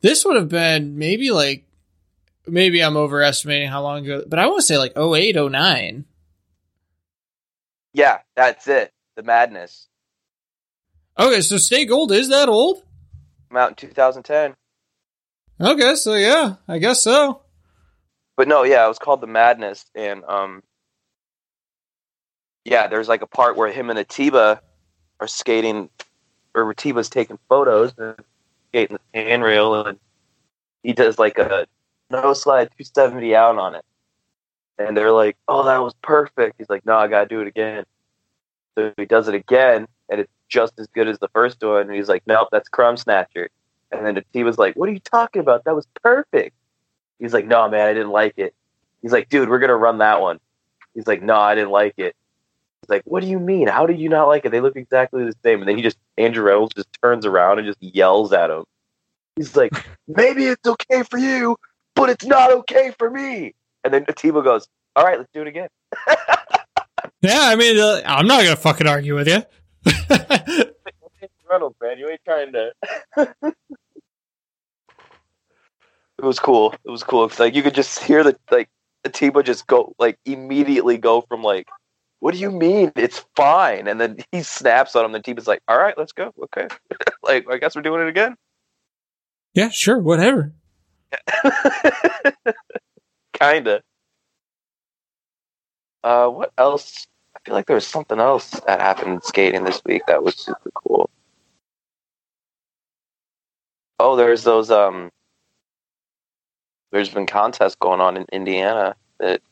This 0.01 0.25
would 0.25 0.37
have 0.37 0.49
been 0.49 0.99
maybe 0.99 1.31
like, 1.31 1.65
maybe 2.47 2.83
I'm 2.83 2.97
overestimating 2.97 3.69
how 3.69 3.83
long 3.83 4.05
ago, 4.05 4.25
but 4.27 4.39
I 4.39 4.47
want 4.47 4.61
to 4.61 4.67
say 4.67 4.79
like 4.79 4.97
08, 4.97 5.37
09. 5.37 6.05
Yeah, 7.93 8.19
that's 8.35 8.67
it. 8.69 8.93
The 9.17 9.23
madness. 9.23 9.89
Okay, 11.19 11.41
so 11.41 11.59
Stay 11.59 11.85
Gold 11.85 12.13
is 12.13 12.29
that 12.31 12.49
old? 12.49 12.83
Out 13.55 13.71
in 13.71 13.75
2010. 13.75 14.55
Okay, 15.61 15.95
so 15.97 16.15
yeah, 16.15 16.55
I 16.67 16.79
guess 16.79 17.03
so. 17.03 17.43
But 18.37 18.49
no, 18.49 18.63
yeah, 18.63 18.85
it 18.87 18.89
was 18.89 18.99
called 18.99 19.21
The 19.21 19.27
Madness, 19.27 19.85
and 19.95 20.25
um, 20.25 20.63
yeah, 22.65 22.87
there's 22.87 23.09
like 23.09 23.21
a 23.21 23.27
part 23.27 23.57
where 23.57 23.71
him 23.71 23.91
and 23.91 23.99
Atiba 23.99 24.63
are 25.21 25.27
skating, 25.27 25.91
or 26.55 26.73
Atiba's 26.73 27.09
taking 27.09 27.39
photos 27.49 27.93
and 27.99 28.17
skating 28.69 28.99
the 29.13 29.21
handrail, 29.21 29.87
and 29.87 29.99
he 30.83 30.93
does 30.93 31.19
like 31.19 31.39
a 31.39 31.67
no 32.11 32.33
slide 32.33 32.71
270 32.77 33.35
out 33.35 33.59
on 33.59 33.75
it, 33.75 33.85
and 34.79 34.97
they're 34.97 35.13
like, 35.13 35.37
"Oh, 35.49 35.65
that 35.65 35.79
was 35.79 35.95
perfect." 36.03 36.57
He's 36.59 36.71
like, 36.71 36.85
"No, 36.87 36.97
I 36.97 37.07
gotta 37.09 37.27
do 37.27 37.41
it 37.41 37.47
again." 37.47 37.85
So 38.77 38.93
he 38.97 39.05
does 39.05 39.29
it 39.29 39.35
again, 39.35 39.87
and 40.09 40.21
it's 40.21 40.33
just 40.49 40.79
as 40.79 40.87
good 40.89 41.09
as 41.09 41.19
the 41.19 41.29
first 41.29 41.63
one. 41.63 41.83
And 41.83 41.95
he's 41.95 42.09
like, 42.09 42.23
"Nope, 42.27 42.49
that's 42.53 42.69
Crumb 42.69 42.97
Snatcher." 42.97 43.51
And 43.93 44.07
then 44.07 44.17
Atiba's 44.17 44.59
like, 44.59 44.75
"What 44.77 44.89
are 44.89 44.93
you 44.93 45.01
talking 45.01 45.41
about? 45.41 45.65
That 45.65 45.75
was 45.75 45.87
perfect." 46.03 46.55
He's 47.19 47.35
like, 47.35 47.47
"No, 47.47 47.69
man, 47.69 47.89
I 47.89 47.93
didn't 47.93 48.11
like 48.11 48.39
it." 48.39 48.55
He's 49.03 49.13
like, 49.13 49.29
"Dude, 49.29 49.49
we're 49.49 49.59
gonna 49.59 49.77
run 49.77 49.99
that 49.99 50.21
one." 50.21 50.41
He's 50.95 51.07
like, 51.07 51.23
"No, 51.23 51.37
I 51.37 51.55
didn't 51.55 51.71
like 51.71 51.99
it." 51.99 52.17
Like, 52.91 53.03
"What 53.05 53.23
do 53.23 53.29
you 53.29 53.39
mean? 53.39 53.69
How 53.69 53.87
did 53.87 53.99
you 53.99 54.09
not 54.09 54.29
like 54.29 54.45
it? 54.45 54.51
They 54.51 54.61
look 54.61 54.77
exactly 54.77 55.25
the 55.25 55.35
same." 55.45 55.61
And 55.61 55.69
then 55.69 55.77
he 55.77 55.83
just 55.83 55.97
Andrew 56.19 56.45
Reynolds 56.45 56.75
just 56.75 56.89
turns 57.03 57.25
around 57.25 57.59
and 57.59 57.67
just 57.67 57.83
yells 57.83 58.33
at 58.33 58.51
him. 58.51 58.65
He's 59.37 59.57
like, 59.57 59.73
"Maybe 60.09 60.47
it's 60.47 60.67
okay 60.67 61.03
for 61.05 61.19
you, 61.19 61.57
but 61.95 62.11
it's 62.11 62.27
not 62.27 62.53
okay 62.53 62.93
for 62.99 63.09
me." 63.11 63.55
And 63.85 63.95
then 63.95 64.05
Atiba 64.09 64.43
goes, 64.43 64.69
"All 64.97 65.05
right, 65.05 65.19
let's 65.19 65.31
do 65.33 65.43
it 65.43 65.49
again." 65.49 65.69
Yeah, 67.23 67.41
I 67.43 67.57
mean, 67.57 67.79
uh, 67.79 68.01
I'm 68.07 68.27
not 68.27 68.43
gonna 68.43 68.57
fucking 68.57 68.87
argue 68.87 69.15
with 69.15 69.29
you. 69.29 69.43
Reynolds, 71.51 71.77
man, 71.83 71.99
you 71.99 72.09
ain't 72.09 72.21
trying 72.25 72.53
to. 72.53 72.73
it 73.17 73.55
was 76.23 76.39
cool. 76.39 76.75
It 76.85 76.91
was 76.91 77.03
cool. 77.03 77.27
It's 77.27 77.39
like 77.39 77.55
you 77.55 77.63
could 77.63 77.75
just 77.75 78.03
hear 78.03 78.25
the 78.25 78.37
like 78.51 78.71
Atiba 79.05 79.43
just 79.43 79.67
go 79.67 79.95
like 79.99 80.19
immediately 80.25 80.97
go 80.97 81.21
from 81.21 81.43
like, 81.43 81.69
"What 82.21 82.35
do 82.35 82.41
you 82.41 82.51
mean? 82.51 82.93
It's 82.97 83.25
fine," 83.35 83.89
and 83.89 84.01
then 84.01 84.19
he 84.33 84.43
snaps 84.43 84.95
on 84.95 85.05
him. 85.05 85.15
And 85.15 85.39
is 85.39 85.49
like, 85.49 85.63
"All 85.69 85.79
right, 85.79 85.97
let's 85.99 86.13
go. 86.13 86.33
Okay, 86.45 86.69
like 87.23 87.47
I 87.51 87.59
guess 87.59 87.75
we're 87.75 87.83
doing 87.83 88.03
it 88.03 88.09
again." 88.09 88.37
yeah, 89.55 89.69
sure, 89.71 89.99
whatever. 89.99 90.53
Kinda. 93.33 93.83
Uh, 96.05 96.29
what 96.29 96.53
else? 96.57 97.07
I 97.37 97.41
feel 97.45 97.55
like 97.55 97.67
there 97.67 97.75
was 97.75 97.87
something 97.87 98.19
else 98.21 98.51
that 98.67 98.81
happened 98.81 99.15
in 99.15 99.23
skating 99.23 99.65
this 99.65 99.83
week 99.85 100.03
that 100.07 100.23
was 100.23 100.37
super 100.37 100.71
cool. 100.75 101.11
Oh, 103.99 104.17
there's 104.17 104.45
those 104.45 104.71
um. 104.71 105.11
There's 106.93 107.09
been 107.09 107.27
contests 107.27 107.77
going 107.77 108.01
on 108.01 108.17
in 108.17 108.27
Indiana 108.33 108.97
that 109.21 109.43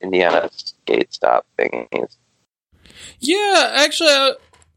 Indiana 0.00 0.50
skate 0.52 1.12
stop 1.12 1.46
thingies. 1.58 2.16
Yeah, 3.20 3.72
actually, 3.76 4.10
I, 4.10 4.32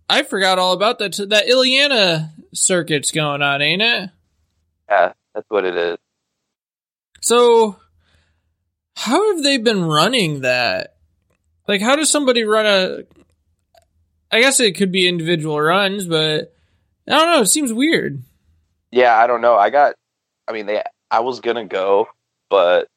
I 0.10 0.24
forgot 0.24 0.60
all 0.60 0.74
about 0.74 1.00
that. 1.00 1.16
That 1.30 1.48
Iliana 1.48 2.32
circuit's 2.54 3.12
going 3.12 3.42
on, 3.42 3.62
ain't 3.62 3.82
it? 3.82 4.10
Yeah, 4.90 5.14
that's 5.34 5.50
what 5.50 5.66
it 5.66 5.76
is. 5.76 5.98
So, 7.22 7.78
how 8.96 9.34
have 9.34 9.44
they 9.44 9.58
been 9.58 9.84
running 9.84 10.42
that? 10.42 10.96
Like, 11.68 11.82
how 11.82 11.96
does 11.96 12.10
somebody 12.10 12.44
run 12.44 12.66
a? 12.66 13.00
I 14.32 14.42
guess 14.42 14.60
it 14.60 14.78
could 14.78 14.92
be 14.92 15.08
individual 15.08 15.60
runs, 15.60 16.06
but 16.06 16.54
I 17.08 17.12
don't 17.12 17.36
know. 17.36 17.42
It 17.42 17.48
seems 17.48 17.72
weird. 17.74 18.22
Yeah, 18.92 19.16
I 19.16 19.28
don't 19.28 19.42
know. 19.42 19.56
I 19.56 19.70
got. 19.70 19.96
I 20.48 20.54
mean, 20.54 20.66
they. 20.66 20.82
I 21.12 21.20
was 21.22 21.40
gonna 21.40 21.66
go, 21.66 22.08
but 22.50 22.88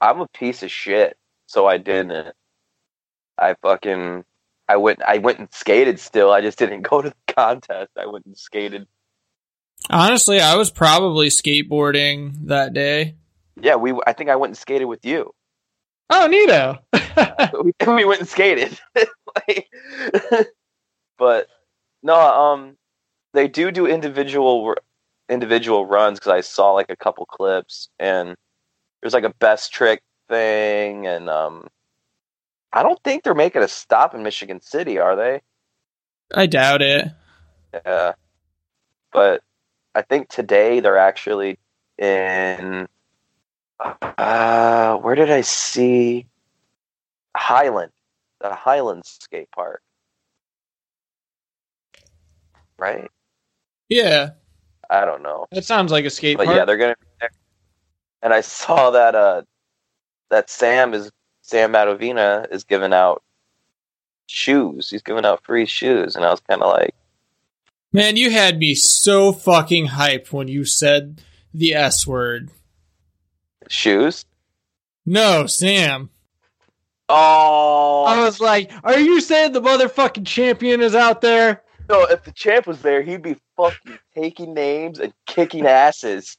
I'm 0.00 0.20
a 0.20 0.28
piece 0.28 0.62
of 0.62 0.70
shit, 0.70 1.16
so 1.52 1.66
I 1.66 1.76
didn't. 1.76 2.34
I 3.36 3.54
fucking. 3.60 4.24
I 4.68 4.76
went. 4.76 5.02
I 5.02 5.18
went 5.18 5.38
and 5.38 5.48
skated. 5.52 6.00
Still, 6.00 6.32
I 6.32 6.40
just 6.40 6.58
didn't 6.58 6.82
go 6.88 7.02
to 7.02 7.10
the 7.10 7.34
contest. 7.34 7.90
I 7.98 8.06
went 8.06 8.24
and 8.24 8.36
skated. 8.36 8.86
Honestly, 9.90 10.40
I 10.40 10.56
was 10.56 10.70
probably 10.70 11.28
skateboarding 11.28 12.46
that 12.46 12.72
day. 12.72 13.16
Yeah, 13.60 13.76
we. 13.76 13.92
I 14.06 14.14
think 14.14 14.30
I 14.30 14.36
went 14.36 14.52
and 14.52 14.56
skated 14.56 14.88
with 14.88 15.04
you. 15.04 15.34
Oh, 16.08 16.26
neato. 16.30 16.78
we, 17.62 17.72
we 17.94 18.04
went 18.06 18.20
and 18.20 18.28
skated. 18.28 18.78
like, 18.94 19.68
but 21.18 21.48
No, 22.02 22.16
um, 22.16 22.76
they 23.34 23.46
do 23.46 23.70
do 23.70 23.86
individual 23.86 24.74
individual 25.28 25.86
runs 25.86 26.18
because 26.18 26.32
I 26.32 26.40
saw 26.40 26.72
like 26.72 26.90
a 26.90 26.96
couple 26.96 27.26
clips 27.26 27.88
and 27.98 28.36
there's 29.00 29.14
like 29.14 29.24
a 29.24 29.34
best 29.38 29.72
trick 29.72 30.02
thing 30.32 31.06
and 31.06 31.28
um, 31.28 31.66
I 32.72 32.82
don't 32.82 32.98
think 33.04 33.22
they're 33.22 33.34
making 33.34 33.62
a 33.62 33.68
stop 33.68 34.14
in 34.14 34.22
Michigan 34.22 34.62
City, 34.62 34.98
are 34.98 35.14
they? 35.14 35.42
I 36.34 36.46
doubt 36.46 36.80
it. 36.80 37.08
Yeah, 37.74 38.12
but 39.12 39.42
I 39.94 40.00
think 40.00 40.30
today 40.30 40.80
they're 40.80 40.96
actually 40.96 41.58
in. 41.98 42.88
Uh, 43.78 44.96
where 44.96 45.14
did 45.14 45.30
I 45.30 45.42
see 45.42 46.26
Highland? 47.36 47.92
The 48.40 48.54
Highland 48.54 49.04
skate 49.04 49.50
park, 49.50 49.82
right? 52.78 53.10
Yeah, 53.88 54.30
I 54.88 55.04
don't 55.04 55.22
know. 55.22 55.46
It 55.52 55.64
sounds 55.64 55.92
like 55.92 56.06
a 56.06 56.10
skate 56.10 56.38
but 56.38 56.46
park. 56.46 56.56
yeah, 56.56 56.64
they're 56.64 56.78
gonna 56.78 56.96
be 56.98 57.06
there. 57.20 57.30
And 58.22 58.32
I 58.32 58.40
saw 58.40 58.90
that 58.90 59.14
uh 59.14 59.42
that 60.32 60.48
Sam 60.50 60.94
is 60.94 61.12
Sam 61.42 61.72
Madovina 61.72 62.50
is 62.50 62.64
giving 62.64 62.92
out 62.92 63.22
shoes. 64.26 64.88
He's 64.90 65.02
giving 65.02 65.24
out 65.26 65.44
free 65.44 65.66
shoes, 65.66 66.16
and 66.16 66.24
I 66.24 66.30
was 66.30 66.40
kind 66.40 66.62
of 66.62 66.72
like, 66.72 66.94
Man, 67.92 68.16
you 68.16 68.30
had 68.30 68.58
me 68.58 68.74
so 68.74 69.32
fucking 69.32 69.88
hyped 69.88 70.32
when 70.32 70.48
you 70.48 70.64
said 70.64 71.20
the 71.52 71.74
S 71.74 72.06
word. 72.06 72.50
shoes. 73.68 74.24
No, 75.04 75.46
Sam. 75.46 76.08
Oh 77.08 78.04
I 78.08 78.24
was 78.24 78.40
like, 78.40 78.70
are 78.84 78.98
you 78.98 79.20
saying 79.20 79.52
the 79.52 79.60
motherfucking 79.60 80.26
champion 80.26 80.80
is 80.80 80.94
out 80.94 81.20
there? 81.20 81.62
no! 81.90 82.04
If 82.04 82.22
the 82.24 82.32
champ 82.32 82.66
was 82.66 82.80
there, 82.80 83.02
he'd 83.02 83.20
be 83.22 83.36
fucking 83.56 83.98
taking 84.14 84.54
names 84.54 84.98
and 84.98 85.12
kicking 85.26 85.66
asses. 85.66 86.38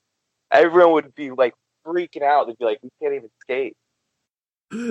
Everyone 0.51 0.93
would 0.93 1.13
be 1.15 1.29
like 1.29 1.53
freaking 1.85 2.23
out. 2.23 2.47
They'd 2.47 2.57
be 2.57 2.65
like, 2.65 2.79
"We 2.81 2.89
can't 2.99 3.13
even 3.13 3.29
skate." 3.41 3.75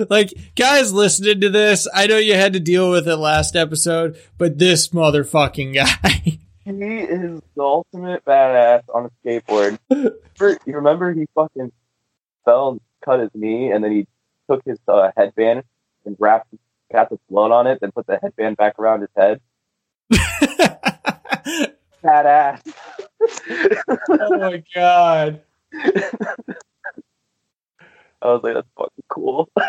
Like, 0.09 0.33
guys 0.55 0.93
listening 0.93 1.41
to 1.41 1.49
this, 1.49 1.87
I 1.93 2.07
know 2.07 2.17
you 2.17 2.35
had 2.35 2.53
to 2.53 2.59
deal 2.59 2.89
with 2.89 3.07
it 3.07 3.17
last 3.17 3.55
episode, 3.55 4.17
but 4.37 4.57
this 4.57 4.89
motherfucking 4.89 5.73
guy. 5.75 6.39
He 6.65 6.71
is 6.71 7.41
the 7.57 7.61
ultimate 7.61 8.23
badass 8.23 8.83
on 8.93 9.07
a 9.07 9.27
skateboard. 9.27 9.77
You 10.39 10.75
remember 10.75 11.11
he 11.13 11.27
fucking 11.35 11.73
fell 12.45 12.69
and 12.69 12.81
cut 13.03 13.19
his 13.19 13.31
knee, 13.33 13.69
and 13.71 13.83
then 13.83 13.91
he 13.91 14.07
took 14.49 14.63
his 14.65 14.79
uh, 14.87 15.11
headband 15.17 15.63
and 16.05 16.15
wrapped, 16.19 16.47
got 16.89 17.09
the 17.09 17.19
blood 17.29 17.51
on 17.51 17.67
it, 17.67 17.79
then 17.81 17.91
put 17.91 18.07
the 18.07 18.17
headband 18.21 18.55
back 18.55 18.79
around 18.79 19.01
his 19.01 19.09
head. 19.13 19.41
Badass. 22.01 22.61
oh 24.09 24.37
my 24.37 24.63
god. 24.73 25.41
I 28.23 28.27
was 28.27 28.41
like, 28.43 28.53
that's 28.53 28.67
fucking 28.77 29.03
cool. 29.09 29.49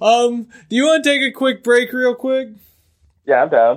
Um, 0.00 0.48
do 0.68 0.76
you 0.76 0.86
want 0.86 1.02
to 1.04 1.10
take 1.10 1.22
a 1.22 1.32
quick 1.36 1.62
break 1.62 1.92
real 1.92 2.14
quick? 2.14 2.50
yeah, 3.26 3.42
I'm 3.42 3.48
down. 3.48 3.76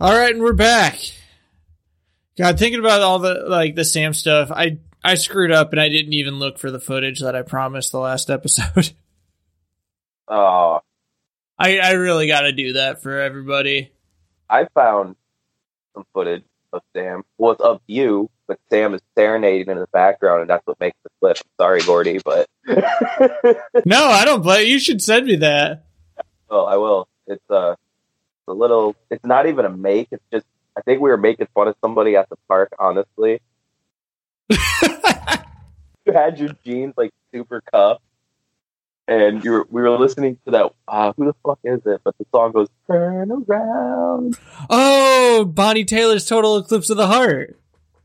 All 0.00 0.18
right, 0.18 0.34
and 0.34 0.42
we're 0.42 0.52
back. 0.52 0.98
God, 2.36 2.58
thinking 2.58 2.80
about 2.80 3.02
all 3.02 3.20
the 3.20 3.44
like 3.46 3.76
the 3.76 3.84
Sam 3.84 4.14
stuff, 4.14 4.50
I 4.50 4.78
I 5.04 5.14
screwed 5.14 5.52
up 5.52 5.72
and 5.72 5.80
I 5.80 5.88
didn't 5.88 6.14
even 6.14 6.40
look 6.40 6.58
for 6.58 6.70
the 6.70 6.80
footage 6.80 7.20
that 7.20 7.36
I 7.36 7.42
promised 7.42 7.92
the 7.92 8.00
last 8.00 8.28
episode. 8.30 8.92
Oh, 10.26 10.80
I 11.58 11.78
I 11.78 11.92
really 11.92 12.26
got 12.26 12.40
to 12.42 12.52
do 12.52 12.74
that 12.74 13.02
for 13.02 13.20
everybody. 13.20 13.92
I 14.50 14.66
found 14.74 15.14
some 15.94 16.04
footage 16.12 16.44
of 16.72 16.82
Sam. 16.94 17.22
Well, 17.38 17.52
it's 17.52 17.60
of 17.60 17.80
you, 17.86 18.30
but 18.46 18.58
Sam 18.70 18.94
is 18.94 19.00
serenading 19.16 19.68
in 19.68 19.78
the 19.78 19.86
background, 19.92 20.42
and 20.42 20.50
that's 20.50 20.66
what 20.66 20.78
makes 20.80 20.96
the 21.04 21.10
clip. 21.20 21.38
Sorry, 21.60 21.80
Gordy, 21.82 22.20
but 22.24 22.48
No, 23.84 24.04
I 24.06 24.24
don't 24.24 24.42
play. 24.42 24.64
You 24.64 24.78
should 24.78 25.02
send 25.02 25.26
me 25.26 25.36
that. 25.36 25.84
well, 26.48 26.66
I 26.66 26.76
will. 26.76 27.08
It's 27.26 27.50
uh, 27.50 27.74
a 28.48 28.52
little. 28.52 28.96
It's 29.10 29.24
not 29.24 29.46
even 29.46 29.64
a 29.64 29.70
make. 29.70 30.08
It's 30.10 30.24
just. 30.32 30.46
I 30.76 30.80
think 30.80 31.02
we 31.02 31.10
were 31.10 31.18
making 31.18 31.48
fun 31.54 31.68
of 31.68 31.76
somebody 31.82 32.16
at 32.16 32.28
the 32.30 32.36
park. 32.48 32.72
Honestly, 32.78 33.40
you 34.50 36.12
had 36.12 36.38
your 36.38 36.50
jeans 36.64 36.94
like 36.96 37.12
super 37.32 37.60
cuffed, 37.60 38.00
and 39.12 39.44
you 39.44 39.52
were, 39.52 39.66
we 39.70 39.82
were 39.82 39.90
listening 39.90 40.38
to 40.44 40.50
that. 40.52 40.72
Uh, 40.88 41.12
who 41.16 41.26
the 41.26 41.34
fuck 41.44 41.58
is 41.64 41.80
it? 41.84 42.00
But 42.04 42.16
the 42.18 42.26
song 42.32 42.52
goes 42.52 42.68
"Turn 42.86 43.30
Around." 43.30 44.38
oh, 44.70 45.44
Bonnie 45.44 45.84
Tyler's 45.84 46.26
Total 46.26 46.56
Eclipse 46.58 46.90
of 46.90 46.96
the 46.96 47.06
Heart. 47.06 47.58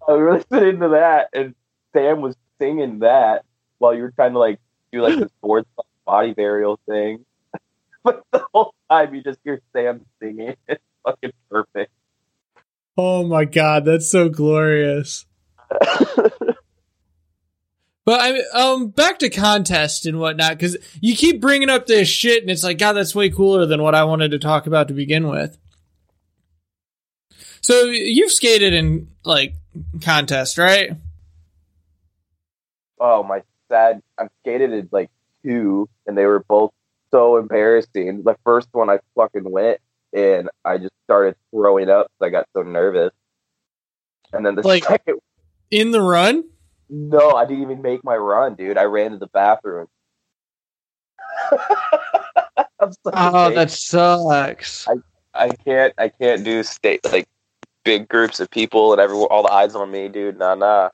I 0.08 0.14
was 0.14 0.46
listening 0.50 0.80
to 0.82 0.90
that, 0.90 1.30
and 1.34 1.56
Sam 1.94 2.22
was 2.22 2.36
singing 2.60 3.00
that 3.00 3.46
while 3.78 3.94
you 3.94 4.02
were 4.02 4.12
trying 4.12 4.34
to 4.34 4.40
like 4.40 4.60
do 4.92 5.02
like 5.02 5.20
the 5.20 5.30
sports 5.40 5.70
body 6.06 6.34
burial 6.34 6.80
thing. 6.88 7.26
but 8.04 8.24
the 8.32 8.44
whole 8.54 8.74
time 8.90 9.16
you 9.16 9.24
just 9.24 9.40
hear 9.44 9.62
Sam 9.74 10.06
singing. 10.22 10.56
It's 10.68 10.84
fucking 11.04 11.32
perfect. 11.50 11.92
Oh 12.98 13.26
my 13.26 13.46
god, 13.46 13.86
that's 13.86 14.10
so 14.12 14.28
glorious. 14.28 15.26
But 18.08 18.22
I 18.22 18.40
um 18.58 18.88
back 18.88 19.20
to 19.20 19.30
contest 19.30 20.06
and 20.06 20.18
whatnot 20.18 20.52
because 20.52 20.78
you 21.02 21.14
keep 21.14 21.42
bringing 21.42 21.70
up 21.70 21.88
this 21.88 22.08
shit 22.08 22.42
and 22.42 22.50
it's 22.50 22.64
like 22.64 22.78
God, 22.78 22.94
that's 22.94 23.14
way 23.14 23.30
cooler 23.30 23.66
than 23.66 23.82
what 23.84 23.96
I 23.96 24.06
wanted 24.06 24.32
to 24.32 24.40
talk 24.40 24.66
about 24.66 24.88
to 24.88 24.94
begin 24.94 25.28
with. 25.28 25.58
So 27.60 27.84
you've 27.88 28.32
skated 28.32 28.74
in 28.74 29.10
like 29.26 29.56
contest, 30.02 30.58
right? 30.58 30.92
oh 32.98 33.24
my 33.24 33.44
sad! 33.70 34.02
I've 34.18 34.30
skated 34.42 34.72
in 34.72 34.88
like 34.94 35.10
two, 35.44 35.90
and 36.08 36.18
they 36.18 36.26
were 36.26 36.46
both 36.48 36.72
so 37.12 37.36
embarrassing. 37.36 38.24
The 38.24 38.38
first 38.46 38.70
one 38.72 38.90
I 38.90 39.00
fucking 39.18 39.44
went, 39.52 39.82
and 40.14 40.50
I 40.64 40.78
just 40.78 40.94
started 41.04 41.36
throwing 41.52 41.90
up. 41.90 42.10
I 42.22 42.30
got 42.30 42.48
so 42.56 42.62
nervous. 42.62 43.12
And 44.32 44.46
then 44.46 44.56
the 44.56 44.62
Like- 44.66 44.86
second, 44.86 45.20
In 45.72 45.92
the 45.92 46.02
run? 46.02 46.46
No, 46.90 47.32
I 47.32 47.46
didn't 47.46 47.64
even 47.64 47.82
make 47.82 48.04
my 48.04 48.16
run, 48.16 48.56
dude. 48.56 48.78
I 48.78 48.84
ran 48.84 49.12
to 49.12 49.18
the 49.18 49.28
bathroom. 49.28 49.88
I'm 52.80 52.92
such 52.92 53.14
a 53.14 53.14
Oh, 53.14 53.52
that 53.52 53.72
sucks. 53.72 54.88
I 55.34 55.50
can't 55.50 55.94
I 55.98 56.10
can't 56.10 56.44
do 56.44 56.64
state 56.64 57.06
like 57.06 57.28
big 57.84 58.08
groups 58.08 58.40
of 58.40 58.50
people 58.50 58.92
and 58.92 59.00
everyone 59.00 59.28
all 59.30 59.44
the 59.44 59.52
eyes 59.52 59.76
on 59.76 59.92
me, 59.92 60.08
dude. 60.08 60.38
Nah 60.38 60.56
nah. 60.56 60.90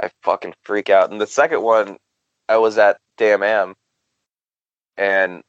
I 0.00 0.10
fucking 0.22 0.54
freak 0.62 0.90
out. 0.90 1.10
And 1.10 1.20
the 1.20 1.26
second 1.26 1.62
one, 1.62 1.96
I 2.48 2.58
was 2.58 2.78
at 2.78 2.98
Damn 3.16 3.42
Am 3.42 3.74
and 4.96 5.42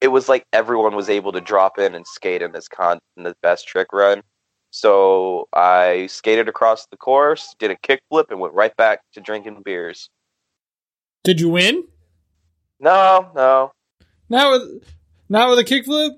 it 0.00 0.08
was 0.08 0.28
like 0.28 0.44
everyone 0.52 0.96
was 0.96 1.10
able 1.10 1.32
to 1.32 1.40
drop 1.40 1.78
in 1.78 1.94
and 1.94 2.06
skate 2.06 2.42
in 2.42 2.52
this 2.52 2.68
con 2.68 2.98
in 3.16 3.24
this 3.24 3.34
best 3.42 3.66
trick 3.66 3.92
run. 3.92 4.22
So 4.74 5.48
I 5.52 6.06
skated 6.06 6.48
across 6.48 6.86
the 6.86 6.96
course, 6.96 7.54
did 7.58 7.70
a 7.70 7.76
kickflip, 7.76 8.30
and 8.30 8.40
went 8.40 8.54
right 8.54 8.74
back 8.74 9.00
to 9.12 9.20
drinking 9.20 9.60
beers. 9.62 10.08
Did 11.24 11.40
you 11.40 11.50
win? 11.50 11.84
No, 12.80 13.30
no, 13.36 13.72
Not 14.30 14.50
with 14.50 14.82
not 15.28 15.50
with 15.50 15.58
a 15.58 15.64
kickflip? 15.64 16.12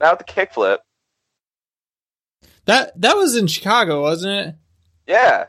not 0.00 0.18
with 0.18 0.26
the 0.26 0.32
kickflip. 0.32 0.78
That 2.66 3.00
that 3.00 3.16
was 3.16 3.36
in 3.36 3.46
Chicago, 3.46 4.02
wasn't 4.02 4.48
it? 4.48 4.54
Yeah, 5.06 5.46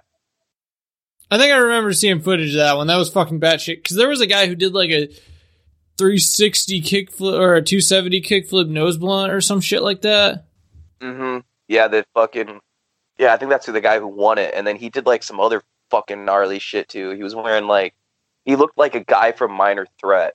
I 1.32 1.40
think 1.40 1.52
I 1.52 1.58
remember 1.58 1.94
seeing 1.94 2.22
footage 2.22 2.52
of 2.52 2.58
that 2.58 2.78
one. 2.78 2.86
That 2.88 2.98
was 2.98 3.10
fucking 3.10 3.40
batshit. 3.40 3.78
Because 3.78 3.98
there 3.98 4.08
was 4.08 4.22
a 4.22 4.28
guy 4.28 4.46
who 4.46 4.56
did 4.56 4.74
like 4.74 4.92
a 4.92 5.08
360 5.98 6.82
kickflip 6.82 7.40
or 7.40 7.56
a 7.56 7.62
270 7.64 8.22
kickflip 8.22 8.70
nose 8.70 8.98
blunt 8.98 9.34
or 9.34 9.42
some 9.42 9.62
shit 9.62 9.82
like 9.82 10.02
that. 10.04 10.46
Mm 11.02 11.18
hmm 11.18 11.38
Yeah, 11.72 11.88
the 11.88 12.06
fucking 12.14 12.60
yeah. 13.18 13.34
I 13.34 13.38
think 13.38 13.50
that's 13.52 13.66
who 13.66 13.72
the 13.72 13.82
guy 13.82 14.00
who 14.00 14.08
won 14.08 14.38
it, 14.38 14.54
and 14.56 14.68
then 14.68 14.76
he 14.76 14.90
did 14.90 15.06
like 15.06 15.24
some 15.24 15.40
other 15.40 15.62
fucking 15.90 16.26
gnarly 16.26 16.60
shit 16.60 16.90
too. 16.90 17.12
He 17.12 17.24
was 17.24 17.34
wearing 17.36 17.68
like 17.68 17.94
he 18.46 18.58
looked 18.58 18.78
like 18.78 18.96
a 18.96 19.04
guy 19.06 19.32
from 19.32 19.54
Minor 19.54 19.88
Threat, 20.02 20.34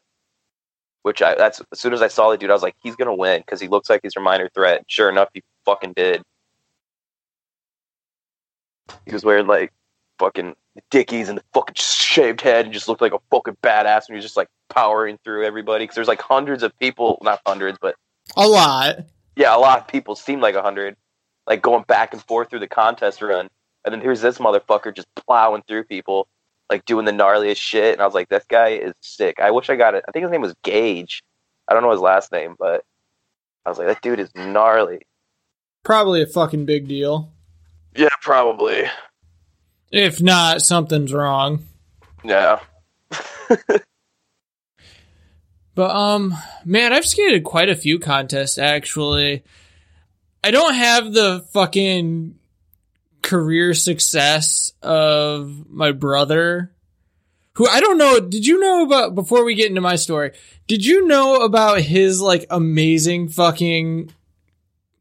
which 1.02 1.20
I 1.22 1.34
that's 1.34 1.60
as 1.72 1.78
soon 1.80 1.92
as 1.92 2.00
I 2.02 2.08
saw 2.08 2.30
the 2.30 2.38
dude, 2.38 2.50
I 2.50 2.54
was 2.54 2.62
like, 2.62 2.76
he's 2.82 2.96
gonna 2.96 3.14
win 3.14 3.40
because 3.40 3.60
he 3.60 3.68
looks 3.68 3.90
like 3.90 4.00
he's 4.02 4.14
from 4.14 4.22
Minor 4.24 4.48
Threat. 4.54 4.84
Sure 4.88 5.10
enough, 5.10 5.28
he 5.34 5.42
fucking 5.66 5.92
did. 5.94 6.22
He 9.04 9.12
was 9.12 9.24
wearing 9.24 9.46
like 9.46 9.72
fucking 10.18 10.54
dickies 10.90 11.28
and 11.28 11.38
the 11.38 11.44
fucking 11.52 11.74
shaved 11.76 12.40
head 12.40 12.64
and 12.64 12.72
just 12.74 12.88
looked 12.88 13.02
like 13.02 13.12
a 13.12 13.18
fucking 13.30 13.56
badass 13.62 14.08
and 14.08 14.10
he 14.10 14.14
was 14.14 14.24
just 14.24 14.36
like 14.36 14.48
powering 14.70 15.18
through 15.24 15.44
everybody 15.44 15.84
because 15.84 15.94
there's 15.96 16.08
like 16.08 16.22
hundreds 16.22 16.62
of 16.62 16.76
people 16.78 17.18
not 17.22 17.40
hundreds 17.46 17.78
but 17.80 17.96
A 18.36 18.46
lot. 18.48 18.96
yeah, 19.36 19.54
a 19.54 19.58
lot 19.58 19.78
of 19.80 19.88
people 19.88 20.14
seemed 20.16 20.42
like 20.42 20.54
a 20.54 20.62
hundred, 20.62 20.96
like 21.46 21.62
going 21.62 21.84
back 21.86 22.12
and 22.12 22.22
forth 22.22 22.50
through 22.50 22.60
the 22.60 22.68
contest 22.68 23.22
run, 23.22 23.48
and 23.84 23.92
then 23.92 24.00
here's 24.00 24.20
this 24.20 24.38
motherfucker 24.38 24.94
just 24.94 25.08
plowing 25.14 25.62
through 25.66 25.84
people, 25.84 26.28
like 26.70 26.84
doing 26.84 27.04
the 27.04 27.12
gnarliest 27.12 27.56
shit, 27.56 27.92
and 27.92 28.02
I 28.02 28.04
was 28.04 28.14
like, 28.14 28.28
this 28.28 28.44
guy 28.48 28.70
is 28.70 28.94
sick. 29.00 29.38
I 29.40 29.50
wish 29.50 29.70
I 29.70 29.76
got 29.76 29.94
it. 29.94 30.04
I 30.08 30.12
think 30.12 30.24
his 30.24 30.32
name 30.32 30.42
was 30.42 30.54
Gage. 30.62 31.22
I 31.68 31.74
don't 31.74 31.82
know 31.82 31.92
his 31.92 32.00
last 32.00 32.32
name, 32.32 32.54
but 32.58 32.84
I 33.64 33.68
was 33.68 33.78
like, 33.78 33.88
that 33.88 34.02
dude 34.02 34.20
is 34.20 34.30
gnarly. 34.34 35.00
Probably 35.82 36.22
a 36.22 36.26
fucking 36.26 36.66
big 36.66 36.88
deal. 36.88 37.32
Yeah, 37.94 38.14
probably. 38.20 38.84
If 39.90 40.20
not, 40.20 40.62
something's 40.62 41.12
wrong. 41.12 41.64
Yeah. 42.24 42.60
But 45.76 45.94
um 45.94 46.34
man, 46.64 46.92
I've 46.92 47.06
skated 47.06 47.44
quite 47.44 47.68
a 47.68 47.76
few 47.76 48.00
contests 48.00 48.58
actually. 48.58 49.44
I 50.46 50.52
don't 50.52 50.74
have 50.74 51.12
the 51.12 51.44
fucking 51.52 52.38
career 53.20 53.74
success 53.74 54.70
of 54.80 55.68
my 55.68 55.90
brother 55.90 56.72
who 57.54 57.66
I 57.66 57.80
don't 57.80 57.98
know, 57.98 58.20
did 58.20 58.46
you 58.46 58.60
know 58.60 58.84
about 58.84 59.16
before 59.16 59.44
we 59.44 59.56
get 59.56 59.70
into 59.70 59.80
my 59.80 59.96
story? 59.96 60.34
Did 60.68 60.86
you 60.86 61.04
know 61.08 61.42
about 61.42 61.80
his 61.80 62.20
like 62.20 62.46
amazing 62.48 63.30
fucking 63.30 64.12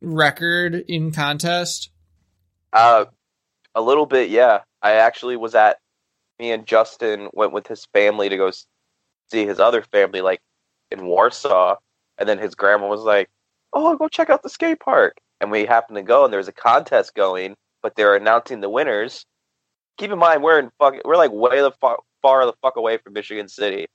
record 0.01 0.83
in 0.87 1.11
contest? 1.11 1.91
Uh, 2.73 3.05
a 3.75 3.81
little 3.81 4.07
bit, 4.07 4.31
yeah. 4.31 4.61
I 4.81 4.93
actually 4.93 5.37
was 5.37 5.53
at. 5.53 5.77
Me 6.39 6.53
and 6.53 6.65
Justin 6.65 7.29
went 7.33 7.51
with 7.51 7.67
his 7.67 7.85
family 7.93 8.29
to 8.29 8.37
go 8.37 8.51
see 9.29 9.45
his 9.45 9.59
other 9.59 9.83
family, 9.83 10.21
like 10.21 10.39
in 10.89 11.05
Warsaw, 11.05 11.75
and 12.17 12.27
then 12.27 12.39
his 12.39 12.55
grandma 12.55 12.87
was 12.87 13.01
like, 13.01 13.29
"Oh, 13.73 13.95
go 13.95 14.07
check 14.07 14.31
out 14.31 14.41
the 14.41 14.49
skate 14.49 14.79
park." 14.79 15.17
And 15.41 15.51
we 15.51 15.65
happened 15.65 15.97
to 15.97 16.03
go, 16.03 16.23
and 16.23 16.31
there 16.31 16.39
was 16.39 16.47
a 16.47 16.53
contest 16.53 17.13
going, 17.13 17.55
but 17.83 17.95
they're 17.95 18.15
announcing 18.15 18.61
the 18.61 18.69
winners. 18.69 19.25
Keep 19.97 20.11
in 20.11 20.19
mind, 20.19 20.43
we're 20.43 20.59
in 20.59 20.71
fuck, 20.79 20.95
we're 21.05 21.17
like 21.17 21.31
way 21.31 21.61
the 21.61 21.71
far, 21.71 21.99
far 22.21 22.45
the 22.45 22.53
fuck 22.61 22.77
away 22.77 22.97
from 22.97 23.13
Michigan 23.13 23.47
City, 23.47 23.87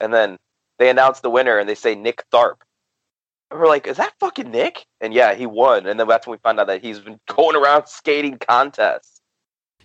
and 0.00 0.12
then 0.12 0.36
they 0.78 0.90
announce 0.90 1.20
the 1.20 1.30
winner, 1.30 1.58
and 1.58 1.68
they 1.68 1.74
say 1.74 1.94
Nick 1.94 2.24
Tharp. 2.32 2.56
And 3.50 3.58
we're 3.58 3.66
like, 3.66 3.86
is 3.86 3.96
that 3.96 4.14
fucking 4.20 4.50
Nick? 4.50 4.84
And 5.00 5.12
yeah, 5.12 5.34
he 5.34 5.46
won. 5.46 5.86
And 5.86 5.98
then 5.98 6.06
that's 6.06 6.26
when 6.26 6.32
we 6.32 6.40
found 6.42 6.60
out 6.60 6.68
that 6.68 6.82
he's 6.82 7.00
been 7.00 7.18
going 7.28 7.56
around 7.56 7.86
skating 7.86 8.38
contests. 8.38 9.20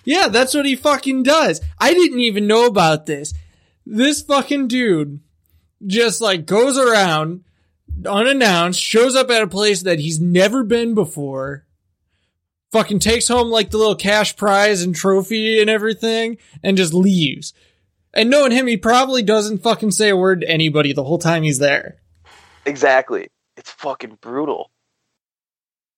Yeah, 0.04 0.28
that's 0.28 0.54
what 0.54 0.66
he 0.66 0.76
fucking 0.76 1.24
does. 1.24 1.62
I 1.80 1.94
didn't 1.94 2.20
even 2.20 2.46
know 2.46 2.68
about 2.68 3.08
this. 3.08 3.34
This 3.86 4.22
fucking 4.22 4.68
dude 4.68 5.20
just 5.86 6.22
like 6.22 6.46
goes 6.46 6.78
around 6.78 7.44
unannounced, 8.04 8.82
shows 8.82 9.16
up 9.16 9.30
at 9.30 9.44
a 9.44 9.48
place 9.48 9.84
that 9.84 10.00
he's 10.00 10.20
never 10.20 10.64
been 10.64 10.94
before, 10.94 11.66
fucking 12.72 13.00
takes 13.00 13.28
home 13.28 13.50
like 13.50 13.70
the 13.70 13.78
little 13.78 13.96
cash 13.96 14.36
prize 14.36 14.82
and 14.82 14.96
trophy 14.96 15.62
and 15.62 15.70
everything, 15.70 16.38
and 16.64 16.78
just 16.78 16.94
leaves. 16.94 17.54
And 18.14 18.30
knowing 18.30 18.52
him, 18.52 18.68
he 18.68 18.78
probably 18.78 19.22
doesn't 19.22 19.64
fucking 19.64 19.92
say 19.92 20.10
a 20.10 20.18
word 20.18 20.42
to 20.42 20.50
anybody 20.50 20.94
the 20.94 21.04
whole 21.04 21.20
time 21.20 21.44
he's 21.44 21.60
there. 21.60 21.98
Exactly. 22.66 23.28
It's 23.58 23.72
fucking 23.72 24.18
brutal. 24.22 24.72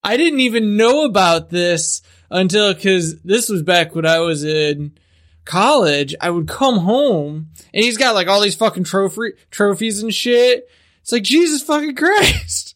I 0.03 0.17
didn't 0.17 0.39
even 0.39 0.77
know 0.77 1.05
about 1.05 1.49
this 1.49 2.01
until 2.29 2.73
because 2.73 3.21
this 3.23 3.49
was 3.49 3.61
back 3.61 3.93
when 3.93 4.05
I 4.05 4.19
was 4.19 4.43
in 4.43 4.97
college. 5.45 6.15
I 6.21 6.29
would 6.29 6.47
come 6.47 6.79
home 6.79 7.49
and 7.73 7.83
he's 7.83 7.97
got 7.97 8.15
like 8.15 8.27
all 8.27 8.41
these 8.41 8.55
fucking 8.55 8.83
trophy 8.83 9.33
trophies 9.51 10.01
and 10.01 10.13
shit. 10.13 10.69
It's 11.07 11.13
like 11.13 11.23
Jesus 11.23 11.63
fucking 11.63 11.95
Christ. 11.95 12.75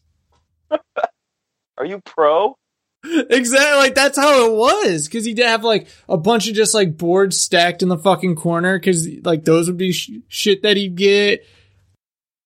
Are 1.76 1.84
you 1.84 2.00
pro? 2.00 2.56
exactly 3.04 3.76
like 3.76 3.94
that's 3.94 4.16
how 4.16 4.46
it 4.46 4.54
was 4.54 5.06
because 5.06 5.26
he'd 5.26 5.36
have 5.36 5.64
like 5.64 5.86
a 6.08 6.16
bunch 6.16 6.48
of 6.48 6.54
just 6.54 6.72
like 6.72 6.96
boards 6.96 7.38
stacked 7.38 7.82
in 7.82 7.88
the 7.90 7.98
fucking 7.98 8.34
corner 8.36 8.78
because 8.78 9.06
like 9.22 9.44
those 9.44 9.66
would 9.68 9.76
be 9.76 9.92
sh- 9.92 10.12
shit 10.28 10.62
that 10.62 10.78
he'd 10.78 10.94
get. 10.94 11.44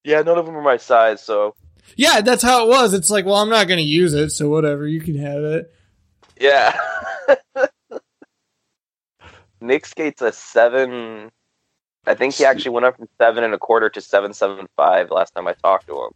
Yeah, 0.03 0.23
none 0.23 0.39
of 0.39 0.47
them 0.47 0.57
are 0.57 0.63
my 0.63 0.77
size, 0.77 1.23
so 1.23 1.55
Yeah, 1.95 2.21
that's 2.21 2.43
how 2.43 2.67
it 2.67 2.69
was. 2.69 2.93
It's 2.93 3.09
like, 3.11 3.25
well, 3.25 3.37
I'm 3.37 3.49
not 3.49 3.69
gonna 3.69 3.83
use 3.83 4.13
it, 4.13 4.31
so 4.31 4.49
whatever, 4.49 4.89
you 4.89 5.01
can 5.01 5.15
have 5.19 5.45
it. 5.45 5.73
yeah. 6.41 6.77
Nick 9.61 9.87
skates 9.87 10.21
a 10.21 10.33
seven. 10.33 11.31
I 12.07 12.15
think 12.15 12.35
he 12.35 12.45
actually 12.45 12.71
went 12.71 12.87
up 12.87 12.97
from 12.97 13.09
seven 13.19 13.45
and 13.45 13.53
a 13.55 13.59
quarter 13.59 13.89
to 13.91 14.01
seven 14.01 14.33
seven 14.33 14.67
five 14.77 15.11
last 15.11 15.35
time 15.35 15.49
I 15.49 15.55
talked 15.55 15.87
to 15.89 15.95
him. 15.95 16.11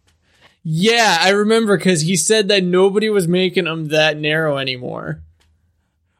Yeah, 0.62 1.18
I 1.20 1.30
remember 1.30 1.76
because 1.76 2.02
he 2.02 2.16
said 2.16 2.48
that 2.48 2.62
nobody 2.62 3.08
was 3.08 3.26
making 3.26 3.64
them 3.64 3.86
that 3.88 4.18
narrow 4.18 4.58
anymore. 4.58 5.20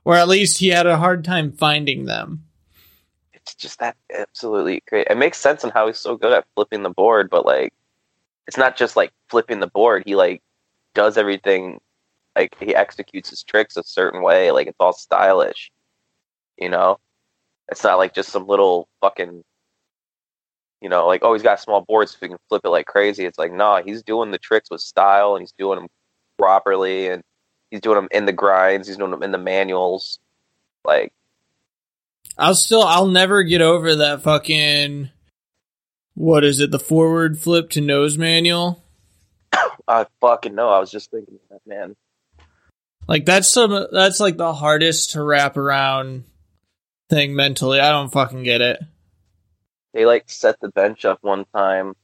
Or 0.05 0.17
at 0.17 0.29
least 0.29 0.59
he 0.59 0.69
had 0.69 0.87
a 0.87 0.97
hard 0.97 1.25
time 1.25 1.53
finding 1.53 2.07
them. 2.07 2.45
It's 3.35 3.55
just 3.55 3.79
that 3.81 3.97
absolutely 4.13 4.83
great. 4.89 5.09
It 5.11 5.19
makes 5.19 5.39
sense 5.39 5.63
on 5.63 5.71
how 5.71 5.87
he's 5.87 5.99
so 5.99 6.17
good 6.17 6.33
at 6.33 6.47
flipping 6.55 6.83
the 6.83 6.91
board, 6.91 7.29
but 7.31 7.45
like, 7.45 7.73
it's 8.47 8.57
not 8.57 8.77
just 8.77 8.97
like 8.97 9.13
flipping 9.29 9.61
the 9.61 9.67
board. 9.67 10.05
He 10.07 10.17
like 10.17 10.43
does 10.95 11.19
everything, 11.19 11.81
like 12.35 12.57
he 12.59 12.75
executes 12.75 13.29
his 13.31 13.43
tricks 13.43 13.77
a 13.77 13.83
certain 13.85 14.23
way. 14.23 14.51
Like 14.51 14.67
it's 14.67 14.77
all 14.81 14.95
stylish, 14.95 15.71
you 16.57 16.71
know. 16.71 16.99
It's 17.71 17.85
not 17.85 17.99
like 17.99 18.15
just 18.15 18.31
some 18.31 18.47
little 18.47 18.89
fucking, 19.01 19.45
you 20.81 20.88
know, 20.88 21.07
like 21.07 21.23
oh 21.23 21.33
he's 21.33 21.43
got 21.43 21.61
small 21.61 21.83
boards 21.83 22.12
so 22.12 22.19
he 22.21 22.29
can 22.29 22.38
flip 22.49 22.62
it 22.64 22.69
like 22.71 22.87
crazy. 22.87 23.25
It's 23.25 23.38
like 23.38 23.53
nah, 23.53 23.83
he's 23.83 24.03
doing 24.03 24.31
the 24.31 24.38
tricks 24.38 24.71
with 24.71 24.81
style 24.81 25.35
and 25.35 25.43
he's 25.43 25.53
doing 25.59 25.79
them 25.79 25.88
properly 26.38 27.09
and 27.09 27.23
he's 27.71 27.81
doing 27.81 27.97
them 27.97 28.09
in 28.11 28.27
the 28.27 28.33
grinds. 28.33 28.88
He's 28.88 28.97
doing 28.97 29.11
them 29.11 29.23
in 29.23 29.33
the 29.33 29.38
manuals. 29.38 30.19
Like 30.85 31.12
I'll 32.40 32.55
still, 32.55 32.83
I'll 32.83 33.07
never 33.07 33.43
get 33.43 33.61
over 33.61 33.97
that 33.97 34.23
fucking, 34.23 35.11
what 36.14 36.43
is 36.43 36.59
it, 36.61 36.71
the 36.71 36.79
forward 36.79 37.38
flip 37.38 37.69
to 37.71 37.83
nose 37.83 38.16
manual? 38.16 38.83
I 39.88 40.07
fucking 40.23 40.55
know. 40.55 40.71
I 40.71 40.79
was 40.79 40.90
just 40.90 41.11
thinking 41.11 41.38
that 41.51 41.61
man. 41.66 41.97
Like 43.07 43.27
that's 43.27 43.49
some, 43.49 43.88
that's 43.93 44.21
like 44.21 44.38
the 44.38 44.55
hardest 44.55 45.12
to 45.12 45.23
wrap 45.23 45.59
around 45.59 46.25
thing 47.11 47.35
mentally. 47.35 47.79
I 47.79 47.90
don't 47.90 48.11
fucking 48.11 48.45
get 48.45 48.62
it. 48.62 48.81
They 49.92 50.07
like 50.07 50.24
set 50.26 50.61
the 50.61 50.68
bench 50.68 51.05
up 51.05 51.18
one 51.22 51.44
time 51.55 51.94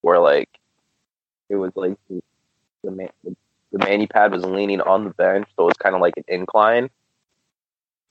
where 0.00 0.18
like 0.18 0.48
it 1.48 1.56
was 1.56 1.72
like 1.74 1.96
the 2.08 2.22
the, 2.82 2.90
man, 2.90 3.08
the 3.24 3.78
mani 3.78 4.06
pad 4.06 4.32
was 4.32 4.44
leaning 4.44 4.80
on 4.80 5.04
the 5.04 5.10
bench, 5.10 5.48
so 5.56 5.64
it 5.64 5.66
was 5.66 5.76
kind 5.76 5.94
of 5.94 6.00
like 6.00 6.16
an 6.16 6.24
incline, 6.28 6.88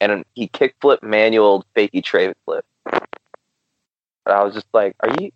and 0.02 0.26
he 0.34 0.48
kick 0.48 0.76
flip 0.82 1.02
manual 1.02 1.66
fakey 1.76 2.04
tray 2.04 2.34
flip. 2.44 2.66
And 2.92 4.34
I 4.34 4.44
was 4.44 4.54
just 4.54 4.68
like, 4.74 4.96
"Are 5.00 5.10
you? 5.20 5.32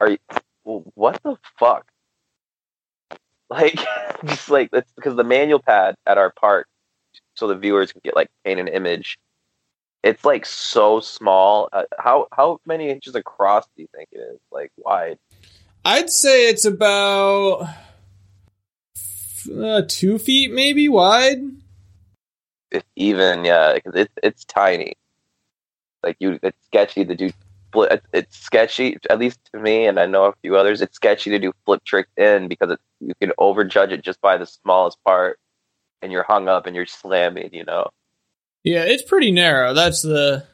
Are 0.00 0.10
you? 0.10 0.18
What 0.62 1.22
the 1.22 1.36
fuck?" 1.58 1.86
Like, 3.50 3.78
just 4.24 4.48
like 4.48 4.70
that's 4.70 4.90
because 4.92 5.16
the 5.16 5.24
manual 5.24 5.60
pad 5.60 5.96
at 6.06 6.18
our 6.18 6.30
park, 6.30 6.68
so 7.34 7.48
the 7.48 7.56
viewers 7.56 7.92
can 7.92 8.00
get 8.04 8.14
like 8.14 8.30
paint 8.44 8.60
an 8.60 8.68
image 8.68 9.18
it's 10.04 10.24
like 10.24 10.44
so 10.44 11.00
small. 11.00 11.70
Uh, 11.72 11.84
how 11.98 12.28
how 12.30 12.60
many 12.66 12.90
inches 12.90 13.14
across 13.14 13.66
do 13.74 13.82
you 13.82 13.88
think 13.96 14.10
it 14.12 14.18
is? 14.18 14.38
Like 14.52 14.70
wide? 14.76 15.18
I'd 15.84 16.10
say 16.10 16.48
it's 16.50 16.66
about 16.66 17.68
uh, 19.58 19.82
two 19.88 20.18
feet 20.18 20.52
maybe 20.52 20.88
wide. 20.88 21.42
If 22.70 22.84
even, 22.96 23.44
yeah, 23.44 23.74
because 23.74 23.94
it's 23.94 24.14
it's 24.22 24.44
tiny. 24.44 24.94
Like 26.02 26.16
you, 26.20 26.38
it's 26.42 26.64
sketchy 26.66 27.04
to 27.04 27.16
do. 27.16 27.30
Flip, 27.72 28.06
it's 28.12 28.38
sketchy, 28.38 28.98
at 29.10 29.18
least 29.18 29.40
to 29.52 29.58
me, 29.58 29.86
and 29.86 29.98
I 29.98 30.06
know 30.06 30.26
a 30.26 30.34
few 30.42 30.56
others. 30.56 30.80
It's 30.80 30.94
sketchy 30.94 31.30
to 31.30 31.40
do 31.40 31.52
flip 31.64 31.82
tricks 31.82 32.10
in 32.16 32.46
because 32.46 32.70
it, 32.70 32.78
you 33.00 33.14
can 33.20 33.32
overjudge 33.40 33.90
it 33.90 34.04
just 34.04 34.20
by 34.20 34.36
the 34.36 34.46
smallest 34.46 35.02
part, 35.02 35.40
and 36.02 36.12
you're 36.12 36.22
hung 36.22 36.46
up 36.46 36.66
and 36.66 36.76
you're 36.76 36.86
slamming. 36.86 37.50
You 37.52 37.64
know. 37.64 37.88
Yeah, 38.64 38.84
it's 38.84 39.02
pretty 39.02 39.30
narrow. 39.30 39.74
That's 39.74 40.02
the 40.02 40.46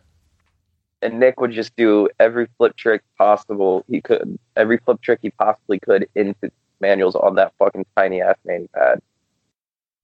and 1.02 1.18
Nick 1.18 1.40
would 1.40 1.52
just 1.52 1.74
do 1.76 2.08
every 2.18 2.46
flip 2.56 2.76
trick 2.76 3.02
possible 3.16 3.84
he 3.88 4.00
could, 4.00 4.38
every 4.56 4.78
flip 4.78 5.00
trick 5.00 5.20
he 5.22 5.30
possibly 5.30 5.78
could 5.78 6.06
into 6.14 6.50
manuals 6.80 7.14
on 7.14 7.36
that 7.36 7.52
fucking 7.58 7.86
tiny 7.96 8.20
ass 8.20 8.36
mani 8.44 8.68
pad. 8.74 9.00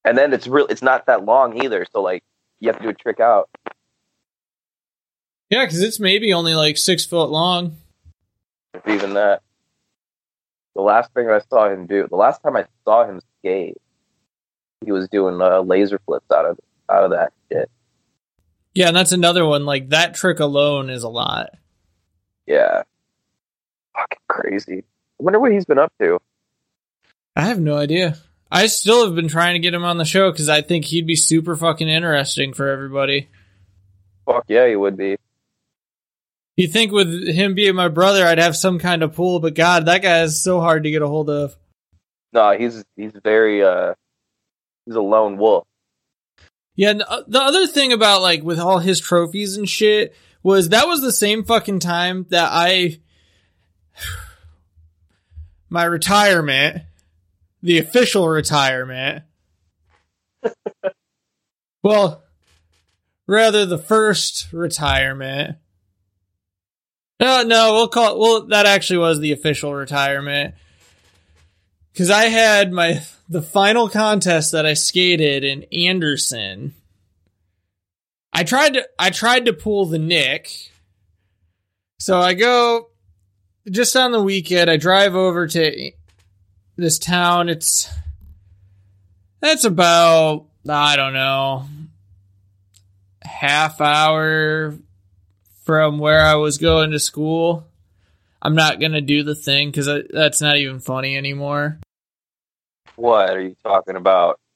And 0.05 0.17
then 0.17 0.33
it's 0.33 0.47
real, 0.47 0.67
it's 0.69 0.83
not 0.83 1.07
that 1.07 1.25
long 1.25 1.63
either. 1.63 1.87
So 1.93 2.01
like, 2.01 2.23
you 2.61 2.69
have 2.69 2.79
to 2.79 2.83
do 2.83 2.89
a 2.89 2.95
trick 2.95 3.21
out. 3.21 3.51
yeah, 5.51 5.65
because 5.65 5.83
it's 5.83 6.01
maybe 6.01 6.33
only 6.33 6.55
like 6.55 6.79
six 6.79 7.05
foot 7.05 7.31
long. 7.31 7.77
If 8.73 8.89
even 8.89 9.15
that. 9.15 9.43
The 10.75 10.83
last 10.83 11.13
thing 11.15 11.29
I 11.31 11.41
saw 11.49 11.71
him 11.71 11.87
do, 11.87 12.07
the 12.07 12.17
last 12.17 12.43
time 12.43 12.57
I 12.57 12.67
saw 12.85 13.07
him 13.07 13.21
skate, 13.41 13.79
he 14.85 14.93
was 14.93 15.09
doing 15.09 15.41
uh, 15.41 15.61
laser 15.61 15.99
flips 16.05 16.31
out 16.31 16.45
of 16.45 16.59
out 16.91 17.05
of 17.05 17.11
that 17.13 17.33
shit. 17.51 17.71
Yeah, 18.77 18.89
and 18.89 18.97
that's 18.97 19.13
another 19.13 19.47
one. 19.47 19.65
Like 19.65 19.89
that 19.89 20.15
trick 20.15 20.39
alone 20.39 20.91
is 20.91 21.03
a 21.03 21.09
lot. 21.09 21.49
Yeah, 22.47 22.83
fucking 23.95 24.19
crazy. 24.29 24.85
I 25.19 25.23
wonder 25.23 25.41
what 25.41 25.51
he's 25.51 25.65
been 25.65 25.79
up 25.79 25.93
to. 25.99 26.19
I 27.35 27.43
have 27.47 27.59
no 27.59 27.79
idea. 27.79 28.19
I 28.53 28.67
still 28.67 29.07
have 29.07 29.15
been 29.15 29.29
trying 29.29 29.55
to 29.55 29.61
get 29.61 29.73
him 29.73 29.85
on 29.85 29.97
the 29.97 30.05
show 30.05 30.31
because 30.31 30.51
I 30.51 30.61
think 30.61 30.85
he'd 30.85 31.07
be 31.07 31.17
super 31.17 31.57
fucking 31.57 31.89
interesting 31.89 32.53
for 32.53 32.69
everybody. 32.69 33.31
Fuck 34.27 34.45
yeah, 34.49 34.69
he 34.69 34.77
would 34.77 34.99
be. 34.99 35.17
You 36.57 36.69
think 36.69 36.93
with 36.93 37.27
him 37.27 37.55
being 37.55 37.75
my 37.75 37.89
brother, 37.89 38.27
I'd 38.27 38.39
have 38.39 38.57
some 38.57 38.79
kind 38.79 39.03
of 39.03 39.15
pull, 39.15 39.41
but 39.41 39.55
God, 39.55 39.87
that 39.87 40.03
guy 40.03 40.21
is 40.23 40.43
so 40.43 40.61
hard 40.61 40.85
to 40.85 40.91
get 40.91 41.01
a 41.01 41.09
hold 41.09 41.31
of. 41.31 41.57
No, 42.35 42.57
he's 42.59 42.85
he's 42.95 43.13
very 43.25 43.65
uh 43.65 43.95
he's 44.85 44.97
a 44.97 45.01
lone 45.01 45.39
wolf. 45.39 45.67
Yeah, 46.77 46.93
the 46.93 47.11
uh, 47.11 47.23
the 47.27 47.41
other 47.41 47.67
thing 47.67 47.93
about 47.93 48.21
like 48.21 48.43
with 48.43 48.59
all 48.59 48.79
his 48.79 49.01
trophies 49.01 49.57
and 49.57 49.69
shit 49.69 50.15
was 50.43 50.69
that 50.69 50.87
was 50.87 51.01
the 51.01 51.13
same 51.13 51.43
fucking 51.43 51.81
time 51.81 52.27
that 52.29 52.51
I 52.53 53.01
my 55.71 55.85
retirement, 55.85 56.83
the 57.63 57.79
official 57.79 58.29
retirement. 58.29 59.25
well, 61.83 62.23
rather 63.27 63.65
the 63.65 63.79
first 63.79 64.53
retirement. 64.53 65.57
No, 67.19 67.43
no, 67.43 67.73
we'll 67.73 67.89
call 67.89 68.13
it, 68.13 68.19
well, 68.19 68.47
that 68.49 68.67
actually 68.67 68.99
was 68.99 69.21
the 69.21 69.33
official 69.33 69.75
retirement. 69.75 70.55
Cause 71.97 72.11
I 72.11 72.25
had 72.25 72.73
my, 72.73 73.03
the 73.29 73.41
final 73.41 73.89
contest 73.89 74.53
that 74.53 74.67
I 74.67 74.75
skated 74.75 75.45
in 75.45 75.63
Anderson. 75.73 76.75
I 78.35 78.45
tried 78.45 78.75
to, 78.75 78.87
I 78.99 79.09
tried 79.09 79.47
to 79.47 79.55
pull 79.55 79.87
the 79.87 79.99
Nick. 79.99 80.53
So 81.99 82.21
I 82.21 82.35
go 82.35 82.89
just 83.71 83.97
on 83.97 84.13
the 84.13 84.23
weekend, 84.23 84.69
I 84.69 84.77
drive 84.77 85.15
over 85.15 85.47
to 85.47 85.93
this 86.77 86.99
town. 86.99 87.49
It's, 87.49 87.89
that's 89.41 89.65
about, 89.65 90.49
I 90.69 90.97
don't 90.97 91.15
know, 91.15 91.65
half 93.23 93.81
hour 93.81 94.77
from 95.65 95.99
where 95.99 96.21
I 96.21 96.35
was 96.35 96.59
going 96.59 96.91
to 96.91 96.99
school. 96.99 97.67
I'm 98.43 98.55
not 98.55 98.81
gonna 98.81 99.01
do 99.01 99.25
the 99.25 99.35
thing 99.35 99.71
because 99.71 99.89
that's 100.11 100.41
not 100.41 100.57
even 100.59 100.79
funny 100.79 101.17
anymore. 101.17 101.81
What 102.97 103.31
are 103.31 103.41
you 103.41 103.57
talking 103.63 103.97
about? 103.97 104.41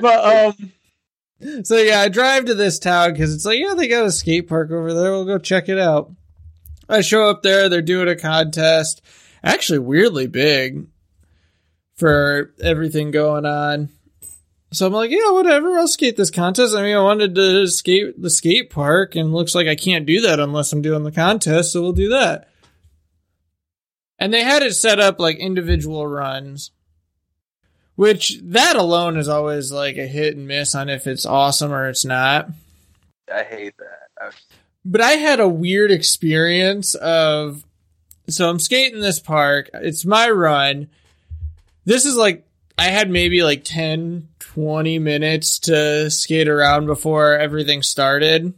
But 0.00 0.50
um, 0.58 1.64
so 1.64 1.76
yeah, 1.76 2.00
I 2.00 2.08
drive 2.08 2.46
to 2.46 2.54
this 2.54 2.78
town 2.78 3.12
because 3.12 3.34
it's 3.34 3.44
like, 3.44 3.58
yeah, 3.58 3.74
they 3.74 3.88
got 3.88 4.04
a 4.04 4.12
skate 4.12 4.48
park 4.48 4.70
over 4.70 4.92
there. 4.92 5.10
We'll 5.10 5.24
go 5.24 5.38
check 5.38 5.68
it 5.68 5.78
out. 5.78 6.12
I 6.88 7.00
show 7.00 7.28
up 7.28 7.42
there. 7.42 7.68
They're 7.68 7.82
doing 7.82 8.08
a 8.08 8.16
contest. 8.16 9.02
Actually, 9.42 9.80
weirdly 9.80 10.26
big 10.26 10.86
for 11.94 12.52
everything 12.60 13.10
going 13.10 13.46
on. 13.46 13.88
So 14.72 14.86
I'm 14.86 14.92
like, 14.92 15.10
yeah, 15.10 15.30
whatever. 15.30 15.76
I'll 15.78 15.88
skate 15.88 16.16
this 16.16 16.30
contest. 16.30 16.74
I 16.74 16.82
mean, 16.82 16.96
I 16.96 17.02
wanted 17.02 17.34
to 17.34 17.68
skate 17.68 18.20
the 18.20 18.30
skate 18.30 18.70
park, 18.70 19.14
and 19.16 19.32
looks 19.32 19.54
like 19.54 19.66
I 19.66 19.74
can't 19.74 20.06
do 20.06 20.22
that 20.22 20.40
unless 20.40 20.72
I'm 20.72 20.82
doing 20.82 21.02
the 21.02 21.12
contest. 21.12 21.72
So 21.72 21.82
we'll 21.82 21.92
do 21.92 22.08
that. 22.10 22.48
And 24.22 24.32
they 24.32 24.44
had 24.44 24.62
it 24.62 24.76
set 24.76 25.00
up 25.00 25.18
like 25.18 25.38
individual 25.38 26.06
runs, 26.06 26.70
which 27.96 28.38
that 28.40 28.76
alone 28.76 29.16
is 29.16 29.26
always 29.26 29.72
like 29.72 29.96
a 29.96 30.06
hit 30.06 30.36
and 30.36 30.46
miss 30.46 30.76
on 30.76 30.88
if 30.88 31.08
it's 31.08 31.26
awesome 31.26 31.72
or 31.72 31.88
it's 31.88 32.04
not. 32.04 32.48
I 33.34 33.42
hate 33.42 33.74
that. 33.78 34.34
But 34.84 35.00
I 35.00 35.14
had 35.14 35.40
a 35.40 35.48
weird 35.48 35.90
experience 35.90 36.94
of 36.94 37.64
so 38.28 38.48
I'm 38.48 38.60
skating 38.60 39.00
this 39.00 39.18
park. 39.18 39.70
It's 39.74 40.04
my 40.04 40.30
run. 40.30 40.88
This 41.84 42.04
is 42.04 42.14
like 42.14 42.46
I 42.78 42.90
had 42.90 43.10
maybe 43.10 43.42
like 43.42 43.64
10 43.64 44.28
20 44.38 45.00
minutes 45.00 45.58
to 45.58 46.08
skate 46.12 46.46
around 46.46 46.86
before 46.86 47.36
everything 47.36 47.82
started. 47.82 48.54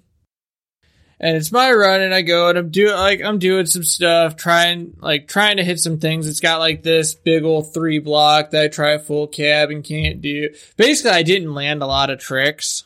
And 1.20 1.36
it's 1.36 1.52
my 1.52 1.72
run 1.72 2.00
and 2.00 2.12
I 2.12 2.22
go 2.22 2.48
and 2.48 2.58
I'm 2.58 2.70
doing 2.70 2.92
like 2.92 3.22
I'm 3.22 3.38
doing 3.38 3.66
some 3.66 3.84
stuff, 3.84 4.36
trying 4.36 4.96
like 5.00 5.28
trying 5.28 5.56
to 5.58 5.64
hit 5.64 5.78
some 5.78 5.98
things. 5.98 6.26
It's 6.26 6.40
got 6.40 6.58
like 6.58 6.82
this 6.82 7.14
big 7.14 7.44
old 7.44 7.72
three 7.72 7.98
block 7.98 8.50
that 8.50 8.64
I 8.64 8.68
try 8.68 8.98
full 8.98 9.26
cab 9.26 9.70
and 9.70 9.84
can't 9.84 10.20
do. 10.20 10.50
Basically 10.76 11.12
I 11.12 11.22
didn't 11.22 11.54
land 11.54 11.82
a 11.82 11.86
lot 11.86 12.10
of 12.10 12.18
tricks. 12.18 12.84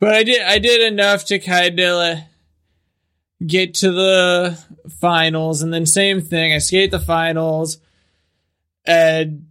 But 0.00 0.14
I 0.14 0.22
did 0.22 0.42
I 0.42 0.58
did 0.58 0.80
enough 0.80 1.24
to 1.26 1.38
kind 1.38 1.80
of 1.80 2.18
get 3.44 3.74
to 3.74 3.90
the 3.90 4.58
finals 5.00 5.62
and 5.62 5.74
then 5.74 5.86
same 5.86 6.20
thing. 6.20 6.52
I 6.52 6.58
skate 6.58 6.90
the 6.90 7.00
finals 7.00 7.78
and 8.84 9.46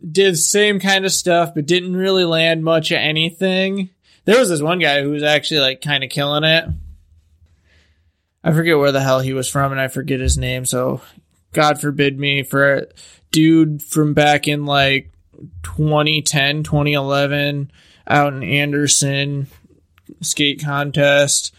did 0.00 0.34
the 0.34 0.38
same 0.38 0.80
kind 0.80 1.04
of 1.04 1.12
stuff 1.12 1.54
but 1.54 1.66
didn't 1.66 1.96
really 1.96 2.24
land 2.24 2.64
much 2.64 2.90
of 2.90 2.96
anything. 2.96 3.90
There 4.24 4.38
was 4.38 4.48
this 4.48 4.62
one 4.62 4.78
guy 4.78 5.02
who 5.02 5.10
was 5.10 5.22
actually 5.22 5.60
like 5.60 5.80
kind 5.80 6.04
of 6.04 6.10
killing 6.10 6.44
it. 6.44 6.64
I 8.42 8.52
forget 8.52 8.78
where 8.78 8.92
the 8.92 9.02
hell 9.02 9.20
he 9.20 9.32
was 9.32 9.48
from 9.48 9.72
and 9.72 9.80
I 9.80 9.88
forget 9.88 10.20
his 10.20 10.38
name, 10.38 10.64
so 10.64 11.02
God 11.52 11.80
forbid 11.80 12.18
me 12.18 12.42
for 12.42 12.74
a 12.74 12.86
dude 13.32 13.82
from 13.82 14.14
back 14.14 14.48
in 14.48 14.64
like 14.66 15.12
2010, 15.62 16.62
2011 16.62 17.70
out 18.06 18.32
in 18.32 18.42
Anderson 18.42 19.46
skate 20.20 20.62
contest. 20.62 21.54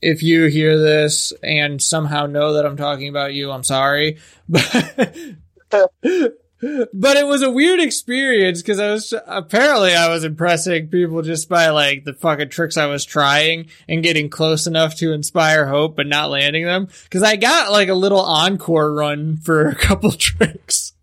If 0.00 0.22
you 0.22 0.46
hear 0.46 0.78
this 0.78 1.32
and 1.42 1.82
somehow 1.82 2.26
know 2.26 2.54
that 2.54 2.66
I'm 2.66 2.76
talking 2.76 3.08
about 3.08 3.34
you, 3.34 3.50
I'm 3.50 3.64
sorry. 3.64 4.18
But 4.48 5.36
but 6.60 7.16
it 7.16 7.26
was 7.26 7.42
a 7.42 7.50
weird 7.50 7.78
experience 7.80 8.60
because 8.62 8.80
I 8.80 8.90
was 8.90 9.14
apparently 9.26 9.94
I 9.94 10.08
was 10.08 10.24
impressing 10.24 10.88
people 10.88 11.22
just 11.22 11.48
by 11.48 11.68
like 11.70 12.04
the 12.04 12.12
fucking 12.12 12.48
tricks 12.48 12.76
I 12.76 12.86
was 12.86 13.04
trying 13.04 13.68
and 13.88 14.02
getting 14.02 14.28
close 14.28 14.66
enough 14.66 14.96
to 14.96 15.12
inspire 15.12 15.66
hope 15.66 15.94
but 15.96 16.06
not 16.06 16.30
landing 16.30 16.64
them 16.64 16.88
because 17.04 17.22
I 17.22 17.36
got 17.36 17.70
like 17.70 17.88
a 17.88 17.94
little 17.94 18.20
encore 18.20 18.92
run 18.92 19.36
for 19.36 19.68
a 19.68 19.74
couple 19.74 20.10
tricks. 20.18 20.94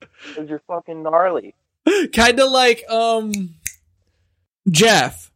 Because 0.00 0.48
you're 0.48 0.62
fucking 0.66 1.02
gnarly. 1.04 1.54
kind 2.12 2.40
of 2.40 2.50
like 2.50 2.82
um 2.90 3.54
Jeff. 4.68 5.30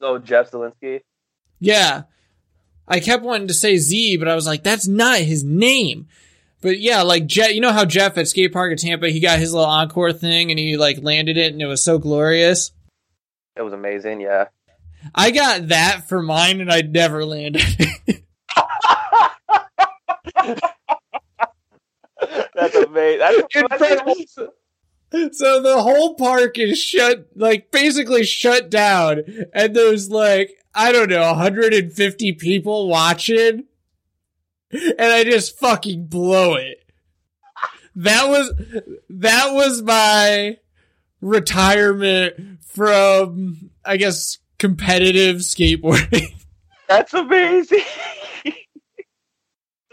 So 0.00 0.18
Jeff 0.18 0.50
Zelinsky. 0.50 1.00
Yeah. 1.60 2.02
I 2.86 3.00
kept 3.00 3.22
wanting 3.22 3.48
to 3.48 3.54
say 3.54 3.76
Z, 3.76 4.16
but 4.16 4.28
I 4.28 4.34
was 4.34 4.46
like, 4.46 4.62
that's 4.62 4.86
not 4.88 5.18
his 5.18 5.44
name. 5.44 6.08
But 6.60 6.80
yeah, 6.80 7.02
like 7.02 7.26
Jeff, 7.26 7.52
you 7.52 7.60
know 7.60 7.72
how 7.72 7.84
Jeff 7.84 8.18
at 8.18 8.28
skate 8.28 8.52
park 8.52 8.72
at 8.72 8.78
Tampa, 8.78 9.10
he 9.10 9.20
got 9.20 9.38
his 9.38 9.52
little 9.52 9.68
encore 9.68 10.12
thing 10.12 10.50
and 10.50 10.58
he 10.58 10.76
like 10.76 10.98
landed 11.02 11.36
it 11.36 11.52
and 11.52 11.62
it 11.62 11.66
was 11.66 11.82
so 11.82 11.98
glorious. 11.98 12.72
It 13.56 13.62
was 13.62 13.72
amazing. 13.72 14.20
Yeah. 14.20 14.46
I 15.14 15.30
got 15.30 15.68
that 15.68 16.08
for 16.08 16.22
mine 16.22 16.60
and 16.60 16.70
I 16.70 16.82
never 16.82 17.24
landed. 17.24 17.62
it. 18.06 18.24
That's 22.54 22.74
amazing. 22.74 23.18
That's 23.20 23.54
incredible. 23.54 24.14
so 25.32 25.62
the 25.62 25.80
whole 25.80 26.14
park 26.14 26.58
is 26.58 26.78
shut, 26.78 27.28
like 27.36 27.70
basically 27.70 28.24
shut 28.24 28.70
down, 28.70 29.22
and 29.52 29.74
there's 29.74 30.10
like 30.10 30.56
I 30.74 30.92
don't 30.92 31.10
know, 31.10 31.22
150 31.22 32.32
people 32.34 32.88
watching, 32.88 33.64
and 34.72 35.00
I 35.00 35.24
just 35.24 35.58
fucking 35.58 36.06
blow 36.06 36.54
it. 36.54 36.84
That 37.96 38.28
was 38.28 38.52
that 39.08 39.52
was 39.52 39.82
my 39.82 40.58
retirement 41.20 42.62
from, 42.62 43.70
I 43.84 43.96
guess, 43.96 44.38
competitive 44.58 45.38
skateboarding. 45.38 46.34
That's 46.88 47.12
amazing. 47.12 47.82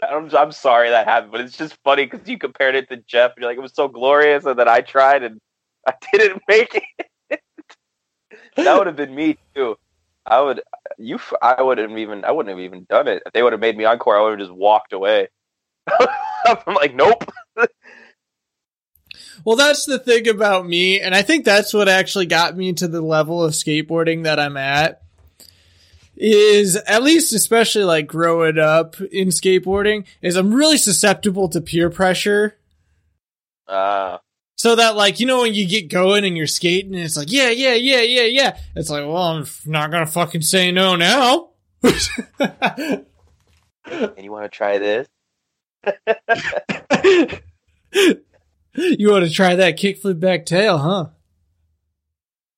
I'm, 0.02 0.34
I'm 0.36 0.52
sorry 0.52 0.90
that 0.90 1.06
happened, 1.06 1.32
but 1.32 1.40
it's 1.40 1.56
just 1.56 1.76
funny 1.82 2.04
because 2.06 2.28
you 2.28 2.38
compared 2.38 2.74
it 2.76 2.88
to 2.90 2.96
Jeff 2.98 3.32
and 3.34 3.42
you're 3.42 3.50
like, 3.50 3.58
it 3.58 3.62
was 3.62 3.74
so 3.74 3.88
glorious, 3.88 4.44
and 4.44 4.58
then 4.58 4.68
I 4.68 4.80
tried 4.80 5.22
and 5.22 5.40
I 5.86 5.94
didn't 6.12 6.42
make 6.48 6.82
it. 7.30 7.40
that 8.56 8.78
would 8.78 8.86
have 8.86 8.96
been 8.96 9.14
me 9.14 9.36
too. 9.54 9.76
I 10.26 10.40
would, 10.40 10.62
you, 10.98 11.18
I 11.40 11.62
wouldn't 11.62 11.96
even, 11.98 12.24
I 12.24 12.32
wouldn't 12.32 12.56
have 12.56 12.64
even 12.64 12.86
done 12.88 13.08
it. 13.08 13.22
If 13.26 13.32
they 13.32 13.42
would 13.42 13.52
have 13.52 13.60
made 13.60 13.76
me 13.76 13.84
encore, 13.84 14.18
I 14.18 14.22
would 14.22 14.40
have 14.40 14.48
just 14.48 14.58
walked 14.58 14.92
away. 14.92 15.28
I'm 15.88 16.74
like, 16.74 16.94
nope. 16.94 17.24
Well, 19.44 19.56
that's 19.56 19.84
the 19.84 19.98
thing 19.98 20.28
about 20.28 20.66
me, 20.66 21.00
and 21.00 21.14
I 21.14 21.22
think 21.22 21.44
that's 21.44 21.72
what 21.72 21.88
actually 21.88 22.26
got 22.26 22.56
me 22.56 22.72
to 22.74 22.88
the 22.88 23.00
level 23.00 23.44
of 23.44 23.52
skateboarding 23.52 24.24
that 24.24 24.40
I'm 24.40 24.56
at. 24.56 25.02
Is 26.16 26.74
at 26.74 27.02
least, 27.02 27.32
especially 27.32 27.84
like 27.84 28.06
growing 28.06 28.58
up 28.58 29.00
in 29.00 29.28
skateboarding, 29.28 30.04
is 30.22 30.34
I'm 30.34 30.52
really 30.52 30.78
susceptible 30.78 31.48
to 31.50 31.60
peer 31.60 31.90
pressure. 31.90 32.56
Uh, 33.68 34.18
So 34.56 34.74
that 34.74 34.96
like, 34.96 35.20
you 35.20 35.26
know, 35.26 35.42
when 35.42 35.54
you 35.54 35.68
get 35.68 35.90
going 35.90 36.24
and 36.24 36.36
you're 36.36 36.46
skating 36.46 36.94
and 36.94 37.04
it's 37.04 37.16
like, 37.16 37.30
yeah, 37.30 37.50
yeah, 37.50 37.74
yeah, 37.74 38.00
yeah, 38.00 38.22
yeah. 38.22 38.58
It's 38.74 38.88
like, 38.88 39.04
well, 39.04 39.16
I'm 39.16 39.46
not 39.66 39.90
gonna 39.90 40.06
fucking 40.06 40.40
say 40.42 40.72
no 40.72 40.96
now. 40.96 41.50
and 41.82 43.04
you 44.18 44.32
want 44.32 44.44
to 44.44 44.48
try 44.48 44.78
this? 44.78 45.06
you 48.74 49.10
want 49.10 49.26
to 49.26 49.30
try 49.30 49.54
that 49.56 49.78
kickflip 49.78 50.18
back 50.18 50.46
tail, 50.46 50.78
huh? 50.78 51.08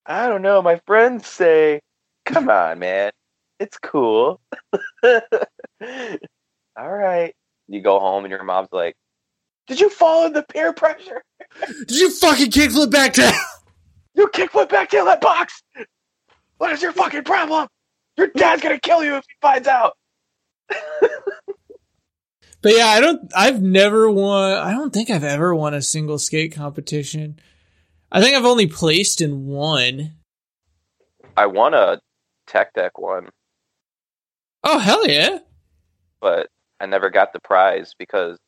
I 0.07 0.29
don't 0.29 0.43
know. 0.43 0.63
My 0.63 0.81
friends 0.87 1.27
say, 1.27 1.81
"Come 2.25 2.49
on, 2.49 2.79
man, 2.79 3.11
it's 3.59 3.77
cool." 3.77 4.41
All 5.03 5.21
right. 6.79 7.35
You 7.67 7.83
go 7.83 7.99
home 8.01 8.25
and 8.25 8.31
your 8.31 8.45
mom's 8.45 8.71
like, 8.73 8.95
"Did 9.69 9.81
you 9.81 9.91
fall 9.91 10.27
in 10.27 10.33
the 10.33 10.43
peer 10.43 10.73
pressure? 10.73 11.23
Did 11.87 11.97
you 11.97 12.11
fucking 12.11 12.51
kickflip 12.51 12.91
back 12.91 13.15
down? 13.15 13.33
You 14.15 14.27
kickflip 14.29 14.69
back 14.69 14.91
to 14.91 15.05
that 15.05 15.21
box. 15.21 15.63
What 16.57 16.73
is 16.73 16.83
your 16.83 16.93
fucking 16.93 17.25
problem? 17.25 17.69
Your 18.17 18.27
dad's 18.29 18.63
gonna 18.63 18.81
kill 18.81 19.05
you 19.05 19.17
if 19.17 19.25
he 19.29 19.35
finds 19.41 19.69
out." 19.69 19.97
But 22.61 22.77
yeah, 22.77 22.89
I 22.89 23.01
don't. 23.01 23.31
I've 23.37 23.63
never 23.63 24.11
won. 24.11 24.55
I 24.55 24.73
don't 24.73 24.93
think 24.93 25.11
I've 25.11 25.25
ever 25.25 25.55
won 25.55 25.75
a 25.75 25.83
single 25.83 26.19
skate 26.19 26.53
competition. 26.53 27.39
I 28.11 28.21
think 28.21 28.37
I've 28.37 28.45
only 28.45 28.67
placed 28.67 29.21
in 29.21 29.47
one. 29.47 30.15
I 31.37 31.47
won 31.47 31.73
a 31.73 32.01
tech 32.49 32.73
deck 32.75 32.99
one, 32.99 33.29
Oh 34.65 34.79
hell 34.79 35.07
yeah! 35.07 35.39
but 36.21 36.49
I 36.81 36.87
never 36.87 37.11
got 37.11 37.33
the 37.33 37.41
prize 37.41 37.95
because, 37.97 38.39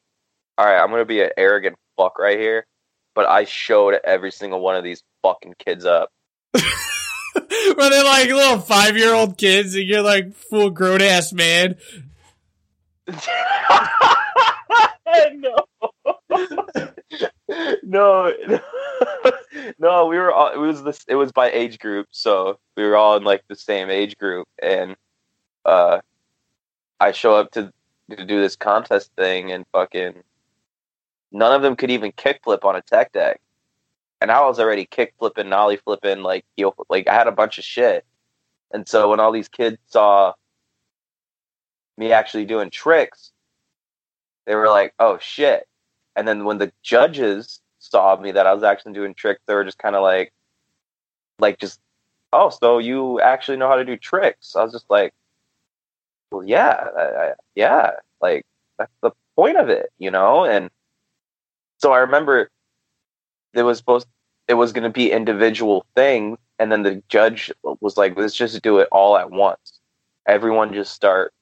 all 0.61 0.66
right, 0.66 0.79
I'm 0.79 0.90
gonna 0.90 1.07
be 1.07 1.23
an 1.23 1.31
arrogant 1.38 1.77
fuck 1.96 2.18
right 2.18 2.38
here, 2.38 2.66
but 3.14 3.27
I 3.27 3.44
showed 3.44 3.94
every 4.05 4.31
single 4.31 4.61
one 4.61 4.77
of 4.77 4.85
these 4.85 5.03
fucking 5.23 5.55
kids 5.59 5.87
up. 5.87 6.12
Where 6.53 7.88
they're 7.88 8.05
like 8.05 8.29
little 8.29 8.59
five 8.59 8.94
year 8.99 9.14
old 9.14 9.38
kids, 9.38 9.75
and 9.75 9.85
you're 9.85 10.03
like 10.03 10.35
full 10.35 10.68
grown 10.68 11.01
ass 11.01 11.33
man. 11.33 11.77
no. 15.33 15.55
no, 17.83 18.33
no, 19.79 20.07
we 20.09 20.18
were 20.18 20.31
all. 20.31 20.53
It 20.53 20.59
was 20.59 20.83
this. 20.83 21.07
It 21.09 21.14
was 21.14 21.33
by 21.33 21.51
age 21.51 21.79
group, 21.79 22.09
so 22.11 22.59
we 22.77 22.83
were 22.83 22.99
all 22.99 23.16
in 23.16 23.25
like 23.25 23.44
the 23.49 23.57
same 23.57 23.88
age 23.88 24.18
group, 24.18 24.46
and 24.62 24.94
uh, 25.64 26.01
I 27.01 27.12
show 27.12 27.35
up 27.35 27.51
to 27.53 27.73
to 28.11 28.27
do 28.27 28.42
this 28.42 28.57
contest 28.57 29.11
thing, 29.16 29.53
and 29.53 29.64
fucking 29.73 30.23
none 31.33 31.53
of 31.53 31.62
them 31.62 31.77
could 31.77 31.90
even 31.90 32.12
kickflip 32.12 32.64
on 32.64 32.77
a 32.77 32.83
tech 32.83 33.12
deck, 33.12 33.40
and 34.21 34.31
I 34.31 34.40
was 34.47 34.61
already 34.61 34.87
kick 34.87 35.14
flipping, 35.19 35.49
nollie 35.49 35.77
flipping, 35.77 36.23
like 36.23 36.45
heel, 36.57 36.75
like 36.88 37.09
I 37.09 37.14
had 37.14 37.27
a 37.27 37.33
bunch 37.33 37.59
of 37.59 37.64
shit, 37.64 38.05
and 38.73 38.88
so 38.88 39.11
when 39.11 39.21
all 39.21 39.33
these 39.33 39.49
kids 39.49 39.79
saw 39.87 40.35
me 41.97 42.12
actually 42.12 42.45
doing 42.47 42.71
tricks, 42.71 43.33
they 44.47 44.55
were 44.55 44.69
like, 44.69 44.95
"Oh 44.99 45.19
shit!" 45.21 45.69
And 46.16 46.27
then 46.27 46.45
when 46.45 46.59
the 46.59 46.73
judges 46.83 47.61
saw 47.79 48.16
me 48.16 48.33
that 48.33 48.47
I 48.47 48.55
was 48.55 48.62
actually 48.62 48.93
doing 48.93 49.14
tricks, 49.14 49.40
they 49.47 49.55
were 49.55 49.64
just 49.64 49.79
kind 49.79 49.97
of 49.97 50.03
like, 50.03 50.33
like 51.38 51.59
just, 51.59 51.81
"Oh, 52.33 52.51
so 52.51 52.79
you 52.79 53.21
actually 53.21 53.57
know 53.59 53.69
how 53.69 53.77
to 53.77 53.85
do 53.85 53.97
tricks?" 53.97 54.57
I 54.57 54.62
was 54.62 54.73
just 54.73 54.90
like, 54.90 55.14
"Well, 56.33 56.45
yeah, 56.45 56.88
I, 56.97 57.03
I, 57.03 57.33
yeah, 57.55 57.93
like 58.21 58.45
that's 58.79 58.93
the 59.03 59.12
point 59.37 59.57
of 59.57 59.69
it, 59.69 59.93
you 59.99 60.11
know." 60.11 60.45
And 60.45 60.71
so 61.81 61.93
I 61.93 61.99
remember 61.99 62.51
it 63.55 63.62
was 63.62 63.79
supposed, 63.79 64.07
it 64.49 64.55
was 64.55 64.73
going 64.73 64.85
to 64.85 64.90
be 64.90 65.11
individual 65.11 65.87
things, 65.95 66.38
and 66.59 66.71
then 66.71 66.83
the 66.83 67.03
judge 67.09 67.51
was 67.62 67.97
like, 67.97 68.16
"Let's 68.16 68.35
just 68.35 68.61
do 68.62 68.79
it 68.79 68.88
all 68.93 69.16
at 69.16 69.31
once." 69.31 69.81
Everyone 70.27 70.73
just 70.75 70.93
start 70.93 71.33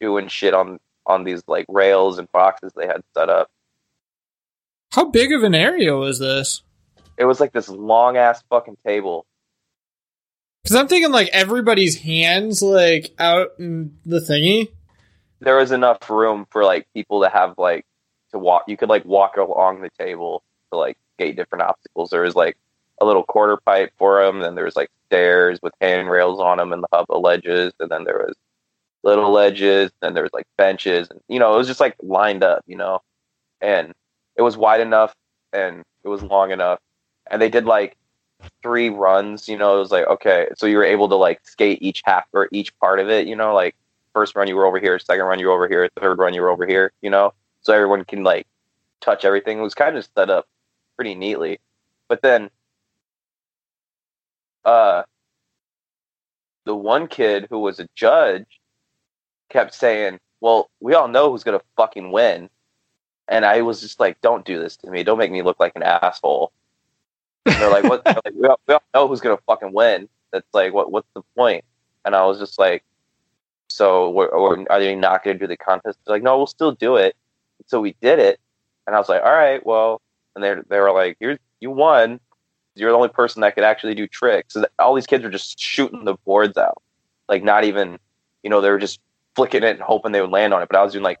doing 0.00 0.28
shit 0.28 0.54
on 0.54 0.78
on 1.06 1.24
these 1.24 1.42
like 1.46 1.66
rails 1.68 2.18
and 2.18 2.30
boxes 2.32 2.72
they 2.74 2.86
had 2.86 3.02
set 3.16 3.28
up. 3.28 3.50
How 4.92 5.06
big 5.06 5.32
of 5.32 5.42
an 5.42 5.54
area 5.54 5.94
was 5.96 6.18
this? 6.18 6.62
It 7.18 7.24
was 7.24 7.40
like 7.40 7.52
this 7.52 7.68
long 7.68 8.16
ass 8.16 8.42
fucking 8.48 8.76
table. 8.86 9.26
Because 10.62 10.76
I'm 10.76 10.88
thinking 10.88 11.12
like 11.12 11.28
everybody's 11.32 12.00
hands 12.00 12.62
like 12.62 13.14
out 13.18 13.50
in 13.58 13.96
the 14.04 14.20
thingy. 14.20 14.68
There 15.40 15.56
was 15.56 15.70
enough 15.70 16.08
room 16.08 16.46
for 16.50 16.64
like 16.64 16.86
people 16.94 17.22
to 17.22 17.28
have 17.28 17.54
like 17.58 17.84
to 18.36 18.44
walk. 18.44 18.64
You 18.66 18.76
could 18.76 18.88
like 18.88 19.04
walk 19.04 19.36
along 19.36 19.80
the 19.80 19.90
table 19.98 20.42
to 20.72 20.78
like 20.78 20.98
skate 21.14 21.36
different 21.36 21.62
obstacles. 21.62 22.10
There 22.10 22.22
was 22.22 22.36
like 22.36 22.56
a 23.00 23.04
little 23.04 23.24
quarter 23.24 23.56
pipe 23.56 23.92
for 23.98 24.24
them. 24.24 24.40
Then 24.40 24.54
there 24.54 24.64
was 24.64 24.76
like 24.76 24.90
stairs 25.06 25.58
with 25.62 25.74
handrails 25.80 26.40
on 26.40 26.58
them 26.58 26.72
and 26.72 26.82
the 26.82 26.88
hubba 26.92 27.14
ledges. 27.14 27.72
And 27.80 27.90
then 27.90 28.04
there 28.04 28.18
was 28.18 28.34
little 29.02 29.32
ledges. 29.32 29.90
Then 30.00 30.14
there 30.14 30.22
was 30.22 30.32
like 30.32 30.46
benches. 30.56 31.10
And 31.10 31.20
you 31.28 31.38
know, 31.38 31.54
it 31.54 31.58
was 31.58 31.66
just 31.66 31.80
like 31.80 31.96
lined 32.02 32.42
up. 32.42 32.62
You 32.66 32.76
know, 32.76 33.02
and 33.60 33.92
it 34.36 34.42
was 34.42 34.56
wide 34.56 34.80
enough 34.80 35.14
and 35.52 35.82
it 36.04 36.08
was 36.08 36.22
long 36.22 36.50
enough. 36.50 36.78
And 37.30 37.40
they 37.40 37.48
did 37.48 37.64
like 37.64 37.96
three 38.62 38.90
runs. 38.90 39.48
You 39.48 39.56
know, 39.58 39.76
it 39.76 39.80
was 39.80 39.90
like 39.90 40.06
okay, 40.06 40.48
so 40.56 40.66
you 40.66 40.76
were 40.76 40.84
able 40.84 41.08
to 41.08 41.16
like 41.16 41.40
skate 41.44 41.78
each 41.82 42.02
half 42.04 42.24
or 42.32 42.48
each 42.52 42.76
part 42.78 43.00
of 43.00 43.08
it. 43.08 43.26
You 43.26 43.36
know, 43.36 43.54
like 43.54 43.74
first 44.12 44.34
run 44.36 44.48
you 44.48 44.56
were 44.56 44.66
over 44.66 44.78
here, 44.78 44.98
second 44.98 45.24
run 45.26 45.38
you 45.38 45.46
were 45.46 45.52
over 45.52 45.68
here, 45.68 45.88
third 46.00 46.18
run 46.18 46.34
you 46.34 46.40
were 46.40 46.50
over 46.50 46.66
here. 46.66 46.92
You 47.02 47.10
know, 47.10 47.32
so 47.66 47.72
everyone 47.72 48.04
can 48.04 48.22
like 48.22 48.46
touch 49.00 49.24
everything. 49.24 49.58
It 49.58 49.62
was 49.62 49.74
kind 49.74 49.96
of 49.96 50.08
set 50.16 50.30
up 50.30 50.46
pretty 50.94 51.16
neatly. 51.16 51.58
But 52.08 52.22
then, 52.22 52.48
uh, 54.64 55.02
the 56.64 56.76
one 56.76 57.08
kid 57.08 57.48
who 57.50 57.58
was 57.58 57.80
a 57.80 57.88
judge 57.96 58.60
kept 59.48 59.74
saying, 59.74 60.20
"Well, 60.40 60.70
we 60.78 60.94
all 60.94 61.08
know 61.08 61.30
who's 61.30 61.42
gonna 61.42 61.60
fucking 61.76 62.12
win," 62.12 62.48
and 63.26 63.44
I 63.44 63.62
was 63.62 63.80
just 63.80 63.98
like, 63.98 64.20
"Don't 64.20 64.44
do 64.44 64.60
this 64.60 64.76
to 64.78 64.90
me. 64.90 65.02
Don't 65.02 65.18
make 65.18 65.32
me 65.32 65.42
look 65.42 65.58
like 65.58 65.74
an 65.74 65.82
asshole." 65.82 66.52
And 67.46 67.56
they're 67.56 67.70
like, 67.70 67.84
"What? 67.84 68.04
they're 68.04 68.14
like, 68.24 68.34
we, 68.34 68.46
all, 68.46 68.60
we 68.68 68.74
all 68.74 68.82
know 68.94 69.08
who's 69.08 69.20
gonna 69.20 69.38
fucking 69.44 69.72
win." 69.72 70.08
That's 70.30 70.46
like, 70.54 70.72
what? 70.72 70.92
What's 70.92 71.08
the 71.14 71.22
point? 71.36 71.64
And 72.04 72.14
I 72.14 72.24
was 72.26 72.38
just 72.38 72.60
like, 72.60 72.84
"So, 73.68 74.10
we're, 74.10 74.28
or 74.28 74.64
are 74.70 74.78
they 74.78 74.94
not 74.94 75.24
gonna 75.24 75.38
do 75.38 75.48
the 75.48 75.56
contest?" 75.56 75.98
They're 76.06 76.14
like, 76.14 76.22
"No, 76.22 76.36
we'll 76.36 76.46
still 76.46 76.72
do 76.72 76.94
it." 76.94 77.16
So 77.66 77.80
we 77.80 77.96
did 78.00 78.18
it, 78.18 78.38
and 78.86 78.94
I 78.94 78.98
was 78.98 79.08
like, 79.08 79.22
"All 79.22 79.32
right, 79.32 79.64
well." 79.64 80.00
And 80.34 80.44
they 80.44 80.54
they 80.68 80.78
were 80.80 80.92
like, 80.92 81.16
"You 81.20 81.38
you 81.60 81.70
won. 81.70 82.20
You're 82.74 82.90
the 82.90 82.96
only 82.96 83.08
person 83.08 83.40
that 83.40 83.54
could 83.54 83.64
actually 83.64 83.94
do 83.94 84.06
tricks." 84.06 84.54
So 84.54 84.66
all 84.78 84.94
these 84.94 85.06
kids 85.06 85.24
were 85.24 85.30
just 85.30 85.58
shooting 85.58 86.04
the 86.04 86.14
boards 86.26 86.56
out, 86.58 86.82
like 87.28 87.42
not 87.42 87.64
even, 87.64 87.98
you 88.42 88.50
know, 88.50 88.60
they 88.60 88.70
were 88.70 88.78
just 88.78 89.00
flicking 89.34 89.62
it 89.62 89.70
and 89.70 89.80
hoping 89.80 90.12
they 90.12 90.20
would 90.20 90.30
land 90.30 90.52
on 90.54 90.62
it. 90.62 90.68
But 90.68 90.78
I 90.78 90.82
was 90.82 90.92
doing 90.92 91.04
like, 91.04 91.18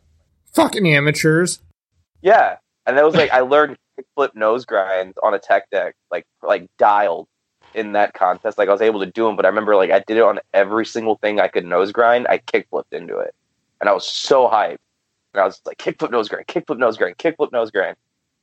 Fucking 0.52 0.86
amateurs. 0.86 1.60
yeah, 2.22 2.56
and 2.86 2.96
that 2.96 3.04
was 3.04 3.14
like 3.14 3.30
I 3.30 3.40
learned 3.40 3.76
flip 4.14 4.34
nose 4.34 4.66
grinds 4.66 5.16
on 5.22 5.32
a 5.32 5.38
tech 5.38 5.70
deck, 5.70 5.94
like 6.10 6.26
like 6.42 6.68
dialed 6.78 7.26
in 7.74 7.92
that 7.92 8.12
contest. 8.14 8.58
Like 8.58 8.68
I 8.68 8.72
was 8.72 8.82
able 8.82 9.00
to 9.00 9.06
do 9.06 9.24
them, 9.26 9.36
but 9.36 9.44
I 9.46 9.48
remember 9.48 9.76
like 9.76 9.90
I 9.90 10.00
did 10.00 10.18
it 10.18 10.22
on 10.22 10.40
every 10.52 10.84
single 10.86 11.16
thing 11.16 11.40
I 11.40 11.48
could 11.48 11.64
nose 11.64 11.92
grind. 11.92 12.26
I 12.28 12.38
kick 12.38 12.68
flipped 12.68 12.92
into 12.92 13.18
it, 13.18 13.34
and 13.80 13.88
I 13.88 13.92
was 13.92 14.06
so 14.06 14.46
hyped. 14.48 14.76
And 15.36 15.42
I 15.42 15.44
was 15.44 15.60
like 15.66 15.76
kickflip 15.76 16.10
nose 16.10 16.30
grind, 16.30 16.46
kickflip 16.46 16.78
nose 16.78 16.96
grind, 16.96 17.18
kickflip 17.18 17.52
nose 17.52 17.70
grind, 17.70 17.98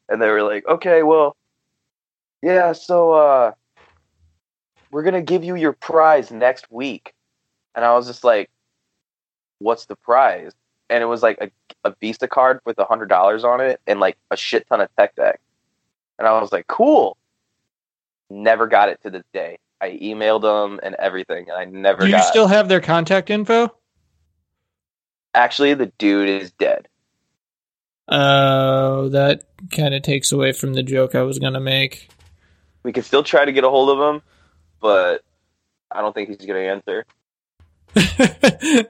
and 0.09 0.21
they 0.21 0.29
were 0.29 0.43
like, 0.43 0.63
okay, 0.67 1.01
well, 1.01 1.35
yeah, 2.43 2.71
so 2.71 3.13
uh, 3.13 3.51
we're 4.91 5.01
gonna 5.01 5.23
give 5.23 5.43
you 5.43 5.55
your 5.55 5.73
prize 5.73 6.29
next 6.29 6.71
week, 6.71 7.15
and 7.73 7.83
I 7.83 7.93
was 7.95 8.05
just 8.05 8.23
like, 8.23 8.51
what's 9.57 9.87
the 9.87 9.95
prize? 9.95 10.51
And 10.91 11.01
it 11.01 11.07
was 11.07 11.23
like 11.23 11.39
a, 11.41 11.49
a 11.83 11.95
Visa 11.99 12.27
card 12.27 12.59
with 12.63 12.77
a 12.77 12.85
hundred 12.85 13.09
dollars 13.09 13.43
on 13.43 13.59
it 13.59 13.81
and 13.87 13.99
like 13.99 14.15
a 14.29 14.37
shit 14.37 14.67
ton 14.69 14.79
of 14.79 14.95
tech 14.95 15.15
deck. 15.15 15.39
And 16.19 16.27
I 16.27 16.39
was 16.39 16.51
like, 16.51 16.67
cool. 16.67 17.17
Never 18.29 18.67
got 18.67 18.89
it 18.89 19.01
to 19.01 19.09
this 19.09 19.23
day. 19.33 19.57
I 19.81 19.97
emailed 19.97 20.43
them 20.43 20.79
and 20.83 20.93
everything, 20.99 21.49
and 21.49 21.57
I 21.57 21.65
never 21.65 22.01
Do 22.01 22.07
you 22.07 22.11
got. 22.11 22.27
still 22.27 22.45
have 22.45 22.69
their 22.69 22.81
contact 22.81 23.31
info? 23.31 23.73
Actually, 25.33 25.73
the 25.73 25.87
dude 25.97 26.29
is 26.29 26.51
dead. 26.51 26.87
Oh, 28.07 29.09
that 29.09 29.43
kind 29.71 29.93
of 29.93 30.01
takes 30.03 30.31
away 30.31 30.51
from 30.51 30.73
the 30.73 30.83
joke 30.83 31.15
I 31.15 31.23
was 31.23 31.39
gonna 31.39 31.61
make. 31.61 32.09
We 32.83 32.91
can 32.91 33.03
still 33.03 33.23
try 33.23 33.45
to 33.45 33.51
get 33.51 33.63
a 33.63 33.69
hold 33.69 33.89
of 33.89 34.15
him, 34.15 34.21
but 34.81 35.23
I 35.89 36.01
don't 36.01 36.13
think 36.13 36.29
he's 36.29 36.45
gonna 36.45 36.59
answer. 36.59 37.05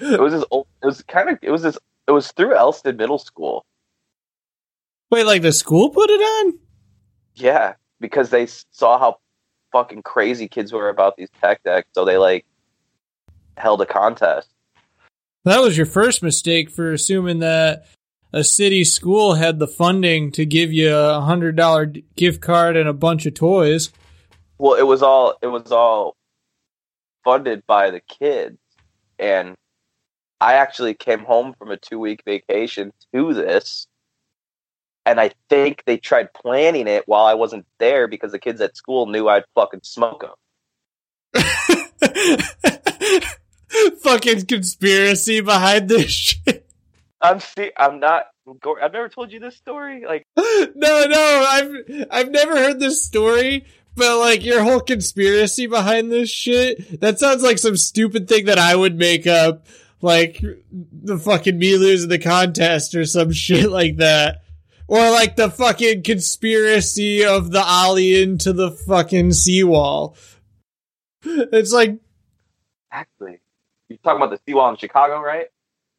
It 0.00 0.20
was 0.20 0.32
his 0.32 0.44
old. 0.50 0.66
It 0.82 0.86
was 0.86 1.02
kind 1.02 1.28
of. 1.28 1.38
It 1.42 1.50
was 1.50 1.62
this. 1.62 1.78
It 2.08 2.12
was 2.12 2.32
through 2.32 2.56
Elston 2.56 2.96
Middle 2.96 3.18
School. 3.18 3.64
Wait, 5.10 5.26
like 5.26 5.42
the 5.42 5.52
school 5.52 5.90
put 5.90 6.08
it 6.08 6.20
on? 6.20 6.58
Yeah, 7.34 7.74
because 8.00 8.30
they 8.30 8.46
saw 8.46 8.98
how 8.98 9.18
fucking 9.72 10.02
crazy 10.02 10.48
kids 10.48 10.72
were 10.72 10.88
about 10.88 11.16
these 11.16 11.28
tech 11.40 11.62
decks, 11.64 11.88
so 11.92 12.04
they 12.04 12.16
like 12.16 12.46
held 13.56 13.82
a 13.82 13.86
contest. 13.86 14.48
That 15.44 15.60
was 15.60 15.76
your 15.76 15.86
first 15.86 16.22
mistake 16.22 16.70
for 16.70 16.92
assuming 16.92 17.38
that 17.38 17.86
a 18.32 18.44
city 18.44 18.84
school 18.84 19.34
had 19.34 19.58
the 19.58 19.66
funding 19.66 20.30
to 20.32 20.44
give 20.44 20.72
you 20.72 20.94
a 20.94 21.20
hundred 21.20 21.56
dollar 21.56 21.86
gift 21.86 22.40
card 22.40 22.76
and 22.76 22.88
a 22.88 22.92
bunch 22.92 23.26
of 23.26 23.34
toys. 23.34 23.90
Well, 24.58 24.74
it 24.74 24.86
was 24.86 25.02
all 25.02 25.34
it 25.42 25.46
was 25.46 25.72
all 25.72 26.16
funded 27.24 27.66
by 27.66 27.90
the 27.90 28.00
kids, 28.00 28.58
and 29.18 29.56
I 30.40 30.54
actually 30.54 30.94
came 30.94 31.20
home 31.20 31.54
from 31.58 31.70
a 31.70 31.76
two 31.76 31.98
week 31.98 32.22
vacation 32.24 32.92
to 33.14 33.32
this, 33.32 33.86
and 35.06 35.18
I 35.18 35.32
think 35.48 35.82
they 35.86 35.96
tried 35.96 36.32
planning 36.34 36.86
it 36.86 37.04
while 37.06 37.24
I 37.24 37.34
wasn't 37.34 37.66
there 37.78 38.06
because 38.06 38.32
the 38.32 38.38
kids 38.38 38.60
at 38.60 38.76
school 38.76 39.06
knew 39.06 39.28
I'd 39.28 39.44
fucking 39.54 39.80
smoke 39.82 40.22
them. 40.22 40.34
Fucking 44.22 44.46
conspiracy 44.46 45.40
behind 45.40 45.88
this 45.88 46.10
shit. 46.10 46.66
I'm 47.20 47.40
see, 47.40 47.70
I'm 47.76 48.00
not. 48.00 48.26
I've 48.82 48.92
never 48.92 49.08
told 49.08 49.32
you 49.32 49.40
this 49.40 49.56
story. 49.56 50.04
Like, 50.06 50.24
no, 50.36 50.66
no, 50.74 51.46
I've 51.48 52.06
I've 52.10 52.30
never 52.30 52.56
heard 52.56 52.80
this 52.80 53.04
story, 53.04 53.66
but 53.94 54.18
like 54.18 54.44
your 54.44 54.62
whole 54.62 54.80
conspiracy 54.80 55.66
behind 55.66 56.10
this 56.10 56.30
shit, 56.30 57.00
that 57.00 57.18
sounds 57.18 57.42
like 57.42 57.58
some 57.58 57.76
stupid 57.76 58.28
thing 58.28 58.46
that 58.46 58.58
I 58.58 58.74
would 58.74 58.96
make 58.96 59.26
up, 59.26 59.66
like 60.00 60.42
the 60.72 61.18
fucking 61.18 61.58
me 61.58 61.76
losing 61.76 62.08
the 62.08 62.18
contest 62.18 62.94
or 62.94 63.04
some 63.04 63.32
shit 63.32 63.70
like 63.70 63.96
that. 63.96 64.42
Or 64.88 64.98
like 65.10 65.36
the 65.36 65.50
fucking 65.50 66.02
conspiracy 66.02 67.24
of 67.24 67.52
the 67.52 67.62
ollie 67.62 68.20
into 68.20 68.52
the 68.52 68.72
fucking 68.72 69.34
seawall. 69.34 70.16
It's 71.22 71.72
like 71.72 71.98
actually, 72.90 73.38
you're 73.90 73.98
talking 73.98 74.22
about 74.22 74.30
the 74.30 74.40
seawall 74.46 74.70
in 74.70 74.76
Chicago, 74.76 75.20
right? 75.20 75.46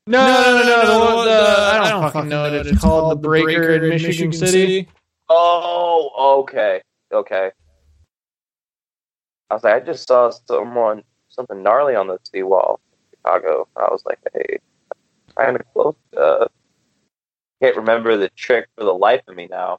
No, 0.07 0.25
no, 0.25 0.63
no, 0.63 0.63
no. 0.63 0.83
no, 0.83 1.23
the- 1.23 1.29
the- 1.29 1.37
the- 1.37 1.71
I 1.83 1.89
don't 1.89 2.11
fucking 2.11 2.29
know 2.29 2.41
what 2.43 2.53
it's 2.65 2.81
called. 2.81 3.21
The 3.21 3.27
breaker 3.27 3.73
in 3.75 3.89
Michigan 3.89 4.33
City. 4.33 4.87
Oh, 5.29 6.39
okay, 6.41 6.81
okay. 7.13 7.51
I 9.49 9.53
was 9.53 9.63
like, 9.63 9.75
I 9.75 9.79
just 9.85 10.07
saw 10.07 10.31
someone 10.47 11.03
something 11.29 11.61
gnarly 11.61 11.95
on 11.95 12.07
the 12.07 12.17
seawall 12.23 12.79
in 12.91 13.17
Chicago. 13.17 13.67
I 13.75 13.89
was 13.91 14.03
like, 14.05 14.19
hey, 14.33 14.57
kind 15.37 15.55
of 15.57 15.61
close. 15.73 15.95
Uh, 16.17 16.47
can't 17.61 17.75
remember 17.75 18.17
the 18.17 18.29
trick 18.29 18.67
for 18.77 18.83
the 18.85 18.93
life 18.93 19.21
of 19.27 19.35
me 19.35 19.47
now. 19.49 19.77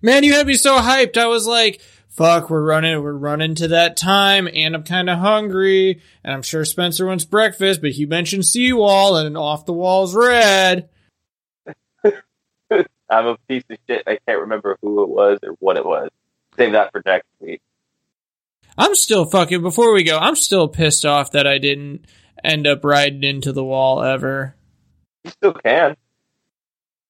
Man, 0.00 0.22
you 0.24 0.32
had 0.32 0.46
me 0.46 0.54
so 0.54 0.78
hyped. 0.78 1.16
I 1.16 1.26
was 1.26 1.46
like, 1.46 1.80
fuck, 2.08 2.50
we're 2.50 2.64
running, 2.64 3.02
we're 3.02 3.12
running 3.12 3.54
to 3.56 3.68
that 3.68 3.96
time, 3.96 4.48
and 4.52 4.74
I'm 4.74 4.82
kind 4.82 5.08
of 5.08 5.18
hungry, 5.18 6.02
and 6.24 6.32
I'm 6.32 6.42
sure 6.42 6.64
Spencer 6.64 7.06
wants 7.06 7.24
breakfast, 7.24 7.80
but 7.80 7.92
he 7.92 8.06
mentioned 8.06 8.44
seawall, 8.44 9.16
and 9.16 9.36
off 9.36 9.66
the 9.66 9.72
wall's 9.72 10.14
red. 10.14 10.88
I'm 13.10 13.26
a 13.26 13.36
piece 13.48 13.64
of 13.70 13.78
shit. 13.88 14.02
I 14.06 14.18
can't 14.26 14.40
remember 14.40 14.76
who 14.82 15.02
it 15.02 15.08
was 15.08 15.38
or 15.42 15.52
what 15.60 15.76
it 15.76 15.84
was. 15.86 16.10
Save 16.56 16.72
that 16.72 16.92
for 16.92 17.02
next 17.06 17.26
week. 17.40 17.60
I'm 18.76 18.94
still 18.94 19.24
fucking, 19.24 19.62
before 19.62 19.92
we 19.92 20.04
go, 20.04 20.18
I'm 20.18 20.36
still 20.36 20.68
pissed 20.68 21.04
off 21.04 21.32
that 21.32 21.46
I 21.46 21.58
didn't 21.58 22.04
end 22.44 22.66
up 22.66 22.84
riding 22.84 23.24
into 23.24 23.52
the 23.52 23.64
wall 23.64 24.02
ever. 24.02 24.54
You 25.24 25.30
still 25.30 25.52
can. 25.52 25.96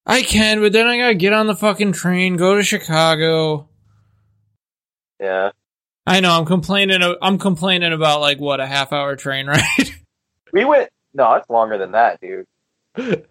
I 0.06 0.22
can, 0.22 0.60
but 0.60 0.72
then 0.72 0.86
I 0.86 0.96
gotta 0.96 1.14
get 1.14 1.34
on 1.34 1.46
the 1.46 1.54
fucking 1.54 1.92
train, 1.92 2.36
go 2.36 2.56
to 2.56 2.62
Chicago. 2.62 3.67
Yeah. 5.20 5.50
I 6.06 6.20
know, 6.20 6.38
I'm 6.38 6.46
complaining, 6.46 7.00
I'm 7.20 7.38
complaining 7.38 7.92
about 7.92 8.20
like, 8.20 8.38
what, 8.40 8.60
a 8.60 8.66
half 8.66 8.92
hour 8.92 9.16
train 9.16 9.46
ride? 9.46 9.62
We 10.52 10.64
went. 10.64 10.88
No, 11.12 11.34
it's 11.34 11.50
longer 11.50 11.76
than 11.76 11.92
that, 11.92 12.20
dude. 12.22 12.46
it 12.96 13.26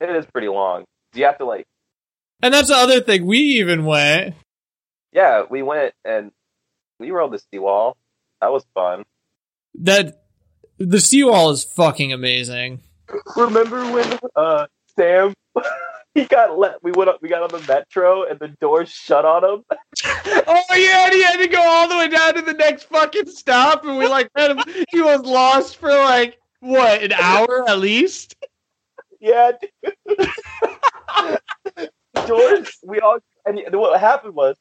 is 0.00 0.26
pretty 0.26 0.48
long. 0.48 0.84
Do 1.12 1.20
You 1.20 1.26
have 1.26 1.38
to 1.38 1.46
like. 1.46 1.66
and 2.42 2.52
that's 2.52 2.68
the 2.68 2.74
other 2.74 3.00
thing, 3.00 3.24
we 3.24 3.38
even 3.38 3.86
went. 3.86 4.34
Yeah, 5.10 5.44
we 5.48 5.62
went 5.62 5.94
and 6.04 6.30
we 6.98 7.10
rode 7.12 7.32
the 7.32 7.38
seawall. 7.50 7.96
That 8.42 8.52
was 8.52 8.62
fun. 8.74 9.04
That, 9.76 10.22
the 10.76 11.00
seawall 11.00 11.50
is 11.50 11.64
fucking 11.64 12.12
amazing. 12.12 12.80
Remember 13.34 13.90
when 13.90 14.18
uh 14.36 14.66
Sam 14.96 15.32
he 16.18 16.26
got 16.26 16.58
let 16.58 16.82
we 16.82 16.92
went 16.92 17.08
up 17.08 17.20
we 17.22 17.28
got 17.28 17.42
on 17.42 17.60
the 17.60 17.66
metro 17.66 18.24
and 18.24 18.38
the 18.40 18.48
doors 18.60 18.90
shut 18.90 19.24
on 19.24 19.44
him? 19.44 19.64
Oh 20.50 20.74
yeah, 20.74 21.06
and 21.06 21.14
he 21.14 21.22
had 21.22 21.36
to 21.38 21.48
go 21.48 21.60
all 21.60 21.88
the 21.88 21.96
way 21.96 22.08
down 22.08 22.34
to 22.34 22.42
the 22.42 22.52
next 22.52 22.84
fucking 22.84 23.26
stop, 23.26 23.84
and 23.84 23.98
we 23.98 24.06
like 24.06 24.30
had 24.36 24.52
him. 24.52 24.58
He 24.90 25.00
was 25.00 25.20
lost 25.22 25.76
for 25.76 25.88
like 25.90 26.38
what 26.60 27.02
an 27.02 27.12
hour 27.12 27.68
at 27.68 27.78
least. 27.78 28.34
Yeah. 29.20 29.52
doors 32.26 32.78
we 32.84 33.00
all 33.00 33.18
and 33.46 33.60
what 33.72 33.98
happened 33.98 34.34
was 34.34 34.56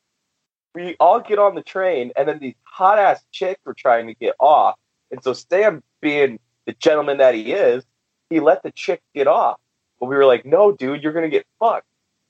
we 0.74 0.95
all 0.99 1.20
get 1.20 1.39
on 1.39 1.55
the 1.55 1.64
train 1.64 2.12
and 2.16 2.28
then 2.28 2.39
these 2.39 2.55
hot 2.64 2.99
ass 2.99 3.24
chicks 3.32 3.60
were 3.66 3.74
trying 3.74 4.08
to 4.08 4.14
get 4.14 4.36
off. 4.39 4.76
And 5.12 5.24
so 5.24 5.34
Sam 5.34 5.84
being 6.01 6.39
the 6.66 6.74
gentleman 6.74 7.18
that 7.18 7.34
he 7.34 7.51
is, 7.53 7.84
he 8.30 8.39
let 8.39 8.64
the 8.64 8.72
chick 8.72 9.01
get 9.16 9.28
off. 9.28 9.60
But 9.99 10.07
we 10.07 10.15
were 10.15 10.25
like, 10.25 10.45
no, 10.45 10.71
dude, 10.71 11.03
you're 11.03 11.13
gonna 11.13 11.29
get 11.29 11.45
fucked. 11.59 11.87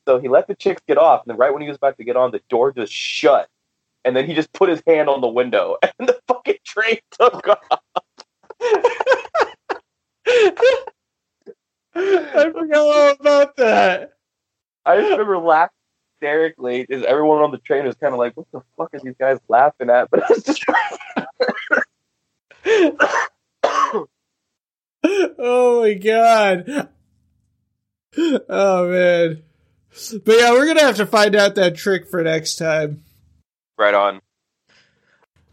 So 0.07 0.19
he 0.19 0.27
let 0.29 0.47
the 0.47 0.55
chicks 0.55 0.81
get 0.87 0.97
off, 0.97 1.23
and 1.23 1.31
then 1.31 1.37
right 1.37 1.51
when 1.51 1.61
he 1.61 1.67
was 1.67 1.77
about 1.77 1.97
to 1.97 2.03
get 2.03 2.15
on, 2.15 2.31
the 2.31 2.41
door 2.49 2.71
just 2.71 2.93
shut. 2.93 3.49
And 4.05 4.15
then 4.15 4.25
he 4.25 4.33
just 4.33 4.53
put 4.53 4.69
his 4.69 4.81
hand 4.87 5.09
on 5.09 5.19
the 5.21 5.27
window, 5.27 5.77
and 5.99 6.07
the 6.07 6.19
fucking 6.27 6.57
train 6.65 6.97
took 7.11 7.47
off. 7.47 7.81
I 11.95 12.51
forgot 12.51 12.77
all 12.77 13.11
about 13.19 13.55
that. 13.57 14.13
I 14.85 14.97
just 14.97 15.11
remember 15.11 15.37
laughing 15.39 15.73
hysterically 16.19 16.85
because 16.85 17.03
everyone 17.03 17.41
on 17.41 17.51
the 17.51 17.57
train 17.57 17.85
was 17.85 17.95
kind 17.95 18.13
of 18.13 18.19
like, 18.19 18.35
"What 18.35 18.47
the 18.51 18.61
fuck 18.77 18.93
are 18.93 18.99
these 19.03 19.15
guys 19.19 19.39
laughing 19.47 19.89
at?" 19.89 20.09
But 20.11 20.23
it's 20.29 20.43
just 20.43 20.63
oh 25.39 25.81
my 25.81 25.93
god. 25.93 26.89
Oh 28.17 28.89
man. 28.89 29.43
But 30.25 30.35
yeah, 30.39 30.51
we're 30.51 30.67
gonna 30.67 30.81
have 30.81 30.97
to 30.97 31.05
find 31.05 31.35
out 31.35 31.55
that 31.55 31.75
trick 31.75 32.07
for 32.07 32.23
next 32.23 32.55
time. 32.55 33.03
right 33.77 33.93
on. 33.93 34.21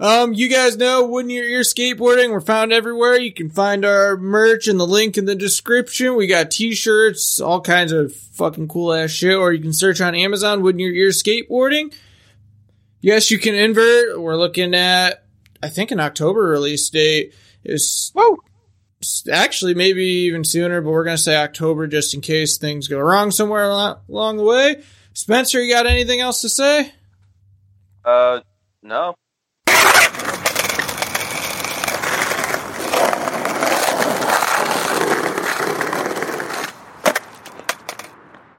Um, 0.00 0.34
you 0.34 0.48
guys 0.48 0.76
know 0.76 1.06
Wood 1.06 1.26
in 1.26 1.30
Your 1.30 1.44
Ear 1.44 1.60
Skateboarding. 1.60 2.30
We're 2.30 2.40
found 2.40 2.72
everywhere. 2.72 3.16
You 3.18 3.32
can 3.32 3.48
find 3.48 3.84
our 3.84 4.16
merch 4.16 4.66
in 4.66 4.76
the 4.76 4.86
link 4.86 5.16
in 5.16 5.24
the 5.24 5.36
description. 5.36 6.16
We 6.16 6.26
got 6.26 6.50
t-shirts, 6.50 7.40
all 7.40 7.60
kinds 7.60 7.92
of 7.92 8.12
fucking 8.14 8.66
cool 8.68 8.92
ass 8.92 9.10
shit, 9.10 9.36
or 9.36 9.52
you 9.52 9.62
can 9.62 9.72
search 9.72 10.00
on 10.00 10.16
Amazon 10.16 10.62
Wood 10.62 10.74
in 10.74 10.80
Your 10.80 10.92
Ear 10.92 11.10
Skateboarding. 11.10 11.94
Yes, 13.00 13.30
you 13.30 13.38
can 13.38 13.54
invert. 13.54 14.20
We're 14.20 14.36
looking 14.36 14.74
at, 14.74 15.24
I 15.62 15.68
think 15.68 15.92
an 15.92 16.00
October 16.00 16.40
release 16.40 16.90
date 16.90 17.32
is 17.62 18.10
Woo! 18.14 18.38
Actually 19.30 19.74
maybe 19.74 20.04
even 20.04 20.44
sooner, 20.44 20.80
but 20.80 20.90
we're 20.90 21.04
going 21.04 21.16
to 21.16 21.22
say 21.22 21.36
October 21.36 21.86
just 21.86 22.14
in 22.14 22.20
case 22.20 22.58
things 22.58 22.88
go 22.88 22.98
wrong 22.98 23.30
somewhere 23.30 23.64
along, 23.64 24.36
the 24.36 24.44
way. 24.44 24.82
Spencer, 25.12 25.62
you 25.62 25.72
got 25.72 25.86
anything 25.86 26.20
else 26.20 26.40
to 26.40 26.48
say? 26.48 26.92
Uh, 28.04 28.40
no. 28.82 29.14